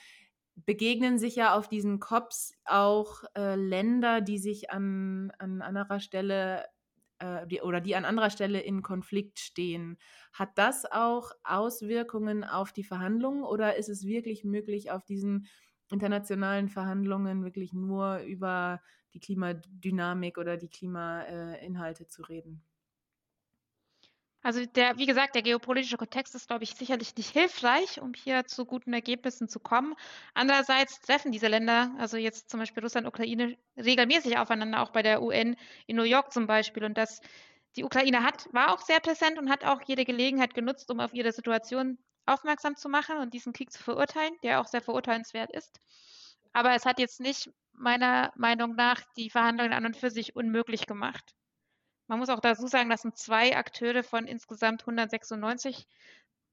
begegnen 0.66 1.20
sich 1.20 1.36
ja 1.36 1.56
auf 1.58 1.68
diesen 1.70 2.00
COPs 2.00 2.54
auch 2.66 3.24
äh, 3.36 3.56
Länder, 3.56 4.22
die 4.22 4.38
sich 4.40 4.72
an, 4.72 5.32
an 5.38 5.62
anderer 5.62 6.00
Stelle 6.00 6.66
äh, 7.20 7.48
die, 7.48 7.62
oder 7.62 7.82
die 7.82 7.96
an 7.96 8.06
anderer 8.06 8.30
Stelle 8.30 8.60
in 8.62 8.82
Konflikt 8.82 9.40
stehen. 9.40 9.98
Hat 10.34 10.58
das 10.58 10.86
auch 10.86 11.32
Auswirkungen 11.44 12.44
auf 12.44 12.72
die 12.74 12.84
Verhandlungen 12.84 13.44
oder 13.44 13.78
ist 13.78 13.90
es 13.90 14.06
wirklich 14.06 14.44
möglich, 14.44 14.92
auf 14.92 15.06
diesen 15.06 15.48
internationalen 15.90 16.70
Verhandlungen 16.70 17.44
wirklich 17.44 17.74
nur 17.74 18.20
über 18.20 18.82
die 19.14 19.20
Klimadynamik 19.20 20.38
oder 20.38 20.58
die 20.58 20.70
Klimainhalte 20.70 22.08
zu 22.08 22.24
reden? 22.24 22.64
Also 24.42 24.66
der, 24.66 24.98
wie 24.98 25.06
gesagt, 25.06 25.36
der 25.36 25.42
geopolitische 25.42 25.98
Kontext 25.98 26.34
ist, 26.34 26.48
glaube 26.48 26.64
ich, 26.64 26.74
sicherlich 26.74 27.16
nicht 27.18 27.32
hilfreich, 27.32 28.00
um 28.02 28.14
hier 28.14 28.46
zu 28.46 28.66
guten 28.66 28.94
Ergebnissen 28.94 29.50
zu 29.50 29.60
kommen. 29.60 29.96
Andererseits 30.34 31.02
treffen 31.02 31.34
diese 31.34 31.48
Länder, 31.48 31.94
also 31.98 32.16
jetzt 32.16 32.50
zum 32.50 32.60
Beispiel 32.62 32.82
Russland, 32.82 33.06
Ukraine, 33.06 33.58
regelmäßig 33.76 34.38
aufeinander, 34.38 34.82
auch 34.82 34.92
bei 34.92 35.02
der 35.04 35.22
UN 35.22 35.58
in 35.88 35.98
New 35.98 36.04
York 36.04 36.32
zum 36.32 36.48
Beispiel. 36.48 36.86
Und 36.86 36.98
das, 36.98 37.20
die 37.76 37.84
Ukraine 37.84 38.24
hat, 38.24 38.48
war 38.54 38.74
auch 38.74 38.80
sehr 38.82 39.02
präsent 39.02 39.38
und 39.38 39.50
hat 39.50 39.66
auch 39.66 39.82
jede 39.86 40.06
Gelegenheit 40.06 40.54
genutzt, 40.54 40.90
um 40.90 41.02
auf 41.02 41.14
ihre 41.14 41.34
Situation 41.34 41.98
aufmerksam 42.34 42.76
zu 42.76 42.90
machen 42.90 43.18
und 43.18 43.34
diesen 43.34 43.54
Krieg 43.54 43.72
zu 43.72 43.82
verurteilen, 43.82 44.34
der 44.44 44.62
auch 44.62 44.68
sehr 44.68 44.82
verurteilenswert 44.82 45.52
ist. 45.52 45.80
Aber 46.54 46.74
es 46.76 46.86
hat 46.86 47.00
jetzt 47.00 47.20
nicht 47.20 47.52
meiner 47.74 48.32
Meinung 48.36 48.76
nach 48.76 49.02
die 49.18 49.30
Verhandlungen 49.30 49.74
an 49.74 49.86
und 49.86 49.98
für 49.98 50.10
sich 50.10 50.36
unmöglich 50.36 50.86
gemacht. 50.86 51.34
Man 52.08 52.20
muss 52.20 52.30
auch 52.30 52.40
dazu 52.40 52.68
sagen, 52.68 52.90
das 52.90 53.04
sind 53.04 53.18
zwei 53.18 53.56
Akteure 53.56 54.04
von 54.04 54.26
insgesamt 54.26 54.82
196 54.82 55.86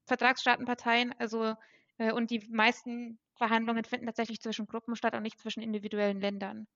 Vertragsstaatenparteien. 0.05 1.15
Also, 1.17 1.55
äh, 1.97 2.11
und 2.11 2.29
die 2.29 2.47
meisten 2.49 3.19
Verhandlungen 3.35 3.83
finden 3.83 4.05
tatsächlich 4.05 4.39
zwischen 4.39 4.67
Gruppen 4.67 4.95
statt 4.95 5.15
und 5.15 5.23
nicht 5.23 5.39
zwischen 5.39 5.63
individuellen 5.63 6.21
Ländern. 6.21 6.67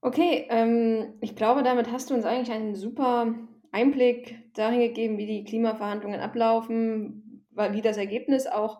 Okay, 0.00 0.46
ähm, 0.50 1.14
ich 1.20 1.36
glaube, 1.36 1.62
damit 1.62 1.92
hast 1.92 2.10
du 2.10 2.14
uns 2.14 2.24
eigentlich 2.24 2.50
einen 2.50 2.74
super 2.74 3.34
Einblick 3.70 4.52
darin 4.54 4.80
gegeben, 4.80 5.16
wie 5.16 5.26
die 5.26 5.44
Klimaverhandlungen 5.44 6.20
ablaufen, 6.20 7.21
wie 7.54 7.82
das 7.82 7.96
Ergebnis 7.96 8.46
auch 8.46 8.78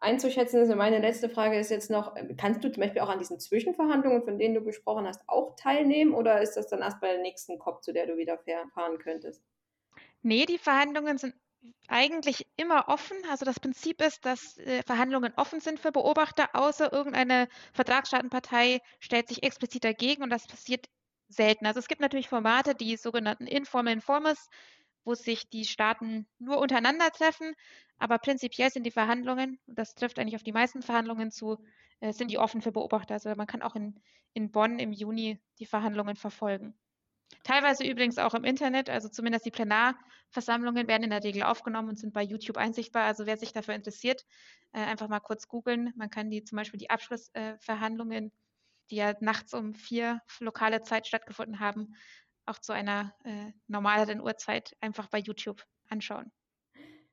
einzuschätzen 0.00 0.60
ist. 0.60 0.70
Und 0.70 0.78
meine 0.78 1.00
letzte 1.00 1.28
Frage 1.28 1.58
ist 1.58 1.70
jetzt 1.70 1.90
noch, 1.90 2.16
äh, 2.16 2.34
kannst 2.36 2.62
du 2.62 2.70
zum 2.70 2.82
Beispiel 2.82 3.02
auch 3.02 3.08
an 3.08 3.18
diesen 3.18 3.40
Zwischenverhandlungen, 3.40 4.22
von 4.22 4.38
denen 4.38 4.54
du 4.54 4.62
gesprochen 4.62 5.06
hast, 5.06 5.22
auch 5.28 5.56
teilnehmen 5.56 6.14
oder 6.14 6.40
ist 6.40 6.56
das 6.56 6.68
dann 6.68 6.80
erst 6.80 7.00
bei 7.00 7.08
der 7.08 7.22
nächsten 7.22 7.58
COP, 7.58 7.82
zu 7.82 7.92
der 7.92 8.06
du 8.06 8.16
wieder 8.16 8.38
fahren 8.74 8.98
könntest? 8.98 9.42
Nee, 10.22 10.46
die 10.46 10.58
Verhandlungen 10.58 11.18
sind 11.18 11.34
eigentlich 11.88 12.46
immer 12.56 12.88
offen. 12.88 13.16
Also 13.30 13.44
das 13.44 13.60
Prinzip 13.60 14.00
ist, 14.00 14.24
dass 14.24 14.58
äh, 14.58 14.82
Verhandlungen 14.82 15.32
offen 15.36 15.60
sind 15.60 15.80
für 15.80 15.92
Beobachter, 15.92 16.50
außer 16.54 16.92
irgendeine 16.92 17.48
Vertragsstaatenpartei 17.72 18.80
stellt 19.00 19.28
sich 19.28 19.42
explizit 19.42 19.84
dagegen 19.84 20.22
und 20.22 20.30
das 20.30 20.46
passiert 20.46 20.86
selten. 21.28 21.66
Also 21.66 21.78
es 21.80 21.88
gibt 21.88 22.00
natürlich 22.00 22.28
Formate, 22.28 22.74
die 22.74 22.96
sogenannten 22.96 23.46
Informal 23.46 23.92
Informers, 23.92 24.48
wo 25.08 25.14
sich 25.14 25.48
die 25.48 25.64
Staaten 25.64 26.28
nur 26.38 26.58
untereinander 26.58 27.10
treffen. 27.10 27.54
Aber 27.96 28.18
prinzipiell 28.18 28.70
sind 28.70 28.84
die 28.84 28.90
Verhandlungen, 28.90 29.58
und 29.66 29.78
das 29.78 29.94
trifft 29.94 30.18
eigentlich 30.18 30.36
auf 30.36 30.42
die 30.42 30.52
meisten 30.52 30.82
Verhandlungen 30.82 31.30
zu, 31.30 31.56
äh, 32.00 32.12
sind 32.12 32.30
die 32.30 32.38
offen 32.38 32.60
für 32.60 32.72
Beobachter. 32.72 33.14
Also 33.14 33.34
man 33.34 33.46
kann 33.46 33.62
auch 33.62 33.74
in, 33.74 33.98
in 34.34 34.52
Bonn 34.52 34.78
im 34.78 34.92
Juni 34.92 35.40
die 35.58 35.64
Verhandlungen 35.64 36.14
verfolgen. 36.14 36.78
Teilweise 37.42 37.86
übrigens 37.86 38.18
auch 38.18 38.34
im 38.34 38.44
Internet, 38.44 38.90
also 38.90 39.08
zumindest 39.08 39.46
die 39.46 39.50
Plenarversammlungen 39.50 40.86
werden 40.88 41.04
in 41.04 41.10
der 41.10 41.24
Regel 41.24 41.42
aufgenommen 41.42 41.88
und 41.88 41.98
sind 41.98 42.12
bei 42.12 42.22
YouTube 42.22 42.58
einsichtbar. 42.58 43.04
Also 43.04 43.24
wer 43.24 43.38
sich 43.38 43.52
dafür 43.54 43.74
interessiert, 43.74 44.26
äh, 44.72 44.80
einfach 44.80 45.08
mal 45.08 45.20
kurz 45.20 45.48
googeln. 45.48 45.94
Man 45.96 46.10
kann 46.10 46.28
die 46.28 46.44
zum 46.44 46.56
Beispiel 46.56 46.78
die 46.78 46.90
Abschlussverhandlungen, 46.90 48.26
äh, 48.26 48.30
die 48.90 48.96
ja 48.96 49.14
nachts 49.20 49.54
um 49.54 49.74
vier 49.74 50.20
lokale 50.38 50.82
Zeit 50.82 51.06
stattgefunden 51.06 51.60
haben, 51.60 51.94
auch 52.48 52.58
zu 52.58 52.72
einer 52.72 53.14
äh, 53.24 53.52
normaleren 53.66 54.20
Uhrzeit 54.20 54.76
einfach 54.80 55.08
bei 55.08 55.18
YouTube 55.18 55.64
anschauen. 55.88 56.30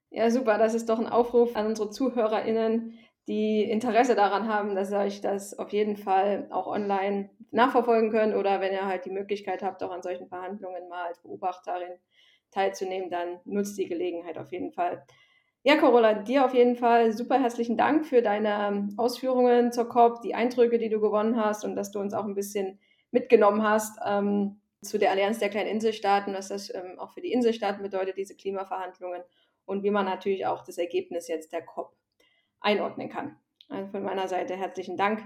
Ja, 0.09 0.29
super. 0.29 0.57
Das 0.57 0.73
ist 0.73 0.89
doch 0.89 0.99
ein 0.99 1.07
Aufruf 1.07 1.55
an 1.55 1.67
unsere 1.67 1.89
ZuhörerInnen, 1.89 2.97
die 3.27 3.63
Interesse 3.63 4.15
daran 4.15 4.47
haben, 4.47 4.75
dass 4.75 4.91
ihr 4.91 4.99
euch 4.99 5.19
das 5.19 5.57
auf 5.57 5.69
jeden 5.69 5.97
Fall 5.97 6.47
auch 6.51 6.67
online 6.67 7.29
nachverfolgen 7.51 8.11
könnt 8.11 8.35
oder 8.35 8.61
wenn 8.61 8.71
ihr 8.71 8.85
halt 8.85 9.05
die 9.05 9.11
Möglichkeit 9.11 9.63
habt, 9.63 9.81
auch 9.83 9.91
an 9.91 10.03
solchen 10.03 10.27
Verhandlungen 10.27 10.87
mal 10.89 11.07
als 11.07 11.21
Beobachterin 11.21 11.99
teilzunehmen, 12.51 13.09
dann 13.09 13.39
nutzt 13.45 13.77
die 13.77 13.87
Gelegenheit 13.87 14.37
auf 14.37 14.51
jeden 14.51 14.71
Fall. 14.71 15.05
Ja, 15.63 15.75
Carola, 15.77 16.13
dir 16.13 16.45
auf 16.45 16.53
jeden 16.53 16.75
Fall 16.75 17.11
super 17.11 17.41
herzlichen 17.41 17.75
Dank 17.75 18.05
für 18.05 18.21
deine 18.21 18.87
Ausführungen 18.97 19.71
zur 19.71 19.89
COP, 19.89 20.21
die 20.21 20.35
Eindrücke, 20.35 20.77
die 20.77 20.89
du 20.89 21.01
gewonnen 21.01 21.43
hast 21.43 21.65
und 21.65 21.75
dass 21.75 21.91
du 21.91 21.99
uns 21.99 22.13
auch 22.13 22.25
ein 22.25 22.35
bisschen 22.35 22.79
mitgenommen 23.09 23.63
hast. 23.63 23.99
Ähm, 24.05 24.61
zu 24.89 24.97
der 24.97 25.11
Allianz 25.11 25.39
der 25.39 25.49
kleinen 25.49 25.69
Inselstaaten, 25.69 26.33
was 26.33 26.49
das 26.49 26.73
ähm, 26.73 26.97
auch 26.99 27.13
für 27.13 27.21
die 27.21 27.31
Inselstaaten 27.31 27.81
bedeutet, 27.81 28.17
diese 28.17 28.35
Klimaverhandlungen 28.35 29.23
und 29.65 29.83
wie 29.83 29.91
man 29.91 30.05
natürlich 30.05 30.45
auch 30.45 30.63
das 30.63 30.77
Ergebnis 30.77 31.27
jetzt 31.27 31.51
der 31.51 31.63
COP 31.63 31.95
einordnen 32.59 33.09
kann. 33.09 33.37
Also 33.69 33.91
von 33.91 34.03
meiner 34.03 34.27
Seite 34.27 34.55
herzlichen 34.55 34.97
Dank 34.97 35.23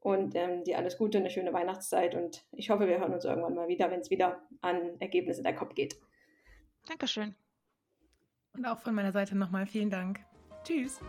und 0.00 0.34
ähm, 0.34 0.64
dir 0.64 0.78
alles 0.78 0.98
Gute, 0.98 1.18
eine 1.18 1.30
schöne 1.30 1.52
Weihnachtszeit 1.52 2.14
und 2.14 2.44
ich 2.52 2.70
hoffe, 2.70 2.86
wir 2.86 2.98
hören 2.98 3.14
uns 3.14 3.24
irgendwann 3.24 3.54
mal 3.54 3.68
wieder, 3.68 3.90
wenn 3.90 4.00
es 4.00 4.10
wieder 4.10 4.42
an 4.60 5.00
Ergebnisse 5.00 5.42
der 5.42 5.54
COP 5.54 5.74
geht. 5.74 5.96
Dankeschön. 6.86 7.34
Und 8.54 8.66
auch 8.66 8.78
von 8.78 8.94
meiner 8.94 9.12
Seite 9.12 9.36
nochmal 9.36 9.66
vielen 9.66 9.90
Dank. 9.90 10.20
Tschüss. 10.62 11.00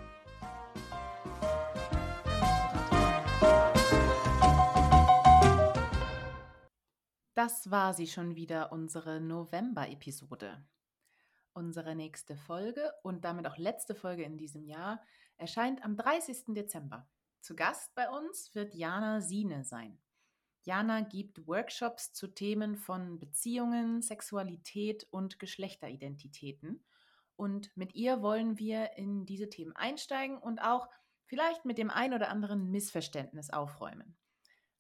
Das 7.36 7.70
war 7.70 7.94
sie 7.94 8.08
schon 8.08 8.38
wieder, 8.38 8.72
unsere 8.72 9.20
November-Episode. 9.20 10.66
Unsere 11.52 11.94
nächste 11.94 12.38
Folge 12.38 12.94
und 13.04 13.26
damit 13.26 13.46
auch 13.46 13.58
letzte 13.58 13.94
Folge 13.94 14.24
in 14.24 14.38
diesem 14.38 14.64
Jahr 14.64 15.02
erscheint 15.36 15.84
am 15.84 15.98
30. 15.98 16.56
Dezember. 16.56 17.10
Zu 17.42 17.58
Gast 17.58 17.94
bei 17.94 18.10
uns 18.10 18.56
wird 18.56 18.74
Jana 18.74 19.20
Siene 19.20 19.66
sein. 19.66 20.00
Jana 20.64 21.02
gibt 21.02 21.46
Workshops 21.46 22.14
zu 22.14 22.28
Themen 22.28 22.78
von 22.78 23.20
Beziehungen, 23.20 24.02
Sexualität 24.02 25.06
und 25.12 25.38
Geschlechteridentitäten. 25.38 26.86
Und 27.36 27.76
mit 27.76 27.96
ihr 27.96 28.22
wollen 28.22 28.60
wir 28.60 28.94
in 28.96 29.26
diese 29.26 29.50
Themen 29.50 29.76
einsteigen 29.76 30.38
und 30.38 30.60
auch 30.60 30.88
vielleicht 31.26 31.66
mit 31.66 31.78
dem 31.78 31.90
ein 31.90 32.14
oder 32.14 32.30
anderen 32.30 32.72
Missverständnis 32.72 33.50
aufräumen. 33.50 34.16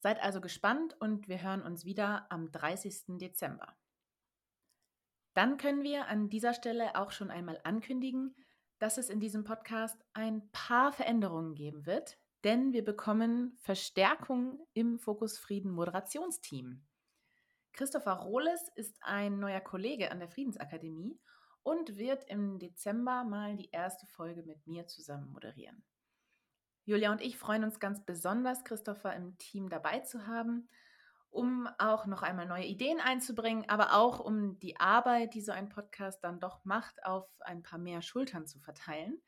Seid 0.05 0.21
also 0.21 0.39
gespannt 0.39 0.95
und 0.99 1.27
wir 1.27 1.41
hören 1.41 1.63
uns 1.63 1.83
wieder 1.83 2.31
am 2.31 2.51
30. 2.51 3.17
Dezember. 3.17 3.75
Dann 5.33 5.57
können 5.57 5.81
wir 5.81 6.05
an 6.05 6.29
dieser 6.29 6.53
Stelle 6.53 6.95
auch 6.95 7.09
schon 7.09 7.31
einmal 7.31 7.59
ankündigen, 7.63 8.35
dass 8.77 8.99
es 8.99 9.09
in 9.09 9.19
diesem 9.19 9.43
Podcast 9.43 9.99
ein 10.13 10.47
paar 10.51 10.91
Veränderungen 10.91 11.55
geben 11.55 11.87
wird, 11.87 12.19
denn 12.43 12.71
wir 12.71 12.85
bekommen 12.85 13.57
Verstärkung 13.57 14.59
im 14.73 14.99
Fokus 14.99 15.39
Frieden 15.39 15.71
Moderationsteam. 15.71 16.85
Christopher 17.73 18.13
Rohles 18.13 18.69
ist 18.75 18.99
ein 19.01 19.39
neuer 19.39 19.61
Kollege 19.61 20.11
an 20.11 20.19
der 20.19 20.29
Friedensakademie 20.29 21.19
und 21.63 21.97
wird 21.97 22.25
im 22.25 22.59
Dezember 22.59 23.23
mal 23.23 23.55
die 23.55 23.71
erste 23.71 24.05
Folge 24.05 24.43
mit 24.43 24.67
mir 24.67 24.85
zusammen 24.85 25.31
moderieren. 25.31 25.83
Julia 26.85 27.11
und 27.11 27.21
ich 27.21 27.37
freuen 27.37 27.63
uns 27.63 27.79
ganz 27.79 28.05
besonders, 28.05 28.63
Christopher 28.63 29.15
im 29.15 29.37
Team 29.39 29.69
dabei 29.69 30.01
zu 30.01 30.27
haben, 30.27 30.69
um 31.31 31.67
auch 31.79 32.05
noch 32.05 32.21
einmal 32.21 32.45
neue 32.45 32.65
Ideen 32.65 32.99
einzubringen, 32.99 33.67
aber 33.67 33.95
auch 33.95 34.19
um 34.19 34.59
die 34.59 34.79
Arbeit, 34.79 35.33
die 35.33 35.41
so 35.41 35.51
ein 35.51 35.67
Podcast 35.67 36.23
dann 36.23 36.39
doch 36.39 36.63
macht, 36.63 37.03
auf 37.03 37.27
ein 37.41 37.63
paar 37.63 37.79
mehr 37.79 38.03
Schultern 38.03 38.45
zu 38.45 38.59
verteilen. 38.59 39.19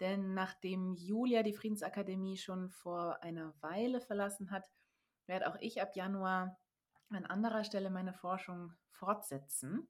Denn 0.00 0.34
nachdem 0.34 0.94
Julia 0.94 1.42
die 1.42 1.54
Friedensakademie 1.54 2.36
schon 2.36 2.68
vor 2.68 3.22
einer 3.22 3.54
Weile 3.62 4.02
verlassen 4.02 4.50
hat, 4.50 4.68
werde 5.26 5.48
auch 5.48 5.56
ich 5.60 5.80
ab 5.80 5.96
Januar 5.96 6.58
an 7.08 7.24
anderer 7.24 7.64
Stelle 7.64 7.88
meine 7.88 8.12
Forschung 8.12 8.74
fortsetzen. 8.90 9.88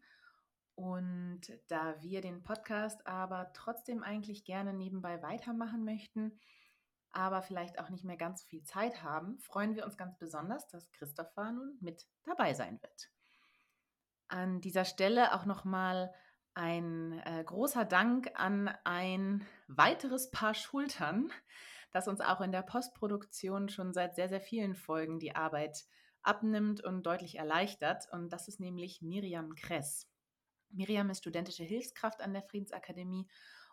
Und 0.76 1.40
da 1.66 2.00
wir 2.00 2.20
den 2.20 2.44
Podcast 2.44 3.06
aber 3.08 3.50
trotzdem 3.54 4.04
eigentlich 4.04 4.44
gerne 4.44 4.72
nebenbei 4.72 5.20
weitermachen 5.20 5.84
möchten, 5.84 6.38
aber 7.12 7.42
vielleicht 7.42 7.78
auch 7.78 7.90
nicht 7.90 8.04
mehr 8.04 8.16
ganz 8.16 8.42
viel 8.44 8.62
Zeit 8.64 9.02
haben, 9.02 9.38
freuen 9.38 9.74
wir 9.74 9.84
uns 9.84 9.96
ganz 9.96 10.18
besonders, 10.18 10.66
dass 10.68 10.90
Christopher 10.92 11.52
nun 11.52 11.76
mit 11.80 12.06
dabei 12.24 12.54
sein 12.54 12.80
wird. 12.80 13.10
An 14.28 14.60
dieser 14.60 14.84
Stelle 14.84 15.34
auch 15.34 15.44
nochmal 15.44 16.12
ein 16.54 17.20
äh, 17.24 17.44
großer 17.44 17.84
Dank 17.84 18.30
an 18.34 18.68
ein 18.84 19.46
weiteres 19.68 20.30
Paar 20.30 20.54
Schultern, 20.54 21.30
das 21.92 22.08
uns 22.08 22.20
auch 22.20 22.40
in 22.40 22.52
der 22.52 22.62
Postproduktion 22.62 23.68
schon 23.68 23.92
seit 23.92 24.14
sehr, 24.14 24.28
sehr 24.28 24.40
vielen 24.40 24.74
Folgen 24.74 25.18
die 25.18 25.36
Arbeit 25.36 25.84
abnimmt 26.22 26.82
und 26.82 27.04
deutlich 27.04 27.38
erleichtert. 27.38 28.06
Und 28.12 28.32
das 28.32 28.48
ist 28.48 28.60
nämlich 28.60 29.02
Miriam 29.02 29.54
Kress. 29.54 30.08
Miriam 30.70 31.10
ist 31.10 31.18
studentische 31.18 31.64
Hilfskraft 31.64 32.22
an 32.22 32.32
der 32.32 32.42
Friedensakademie 32.42 33.28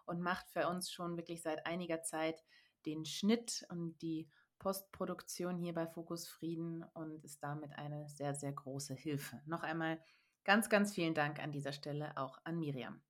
und 0.06 0.19
macht 0.21 0.49
für 0.49 0.67
uns 0.67 0.91
schon 0.91 1.15
wirklich 1.15 1.41
seit 1.41 1.65
einiger 1.65 2.02
Zeit 2.02 2.43
den 2.86 3.06
Schnitt 3.06 3.65
und 3.70 4.02
die 4.02 4.30
Postproduktion 4.60 5.58
hier 5.58 5.74
bei 5.74 5.88
Fokus 5.88 6.28
Frieden 6.28 6.84
und 6.94 7.24
ist 7.24 7.42
damit 7.42 7.72
eine 7.74 8.08
sehr, 8.10 8.36
sehr 8.36 8.52
große 8.52 8.94
Hilfe. 8.94 9.42
Noch 9.46 9.63
einmal 9.63 10.04
ganz, 10.44 10.70
ganz 10.70 10.94
vielen 10.94 11.13
Dank 11.13 11.39
an 11.39 11.52
dieser 11.52 11.72
Stelle 11.72 12.15
auch 12.18 12.39
an 12.44 12.60
Miriam. 12.60 13.02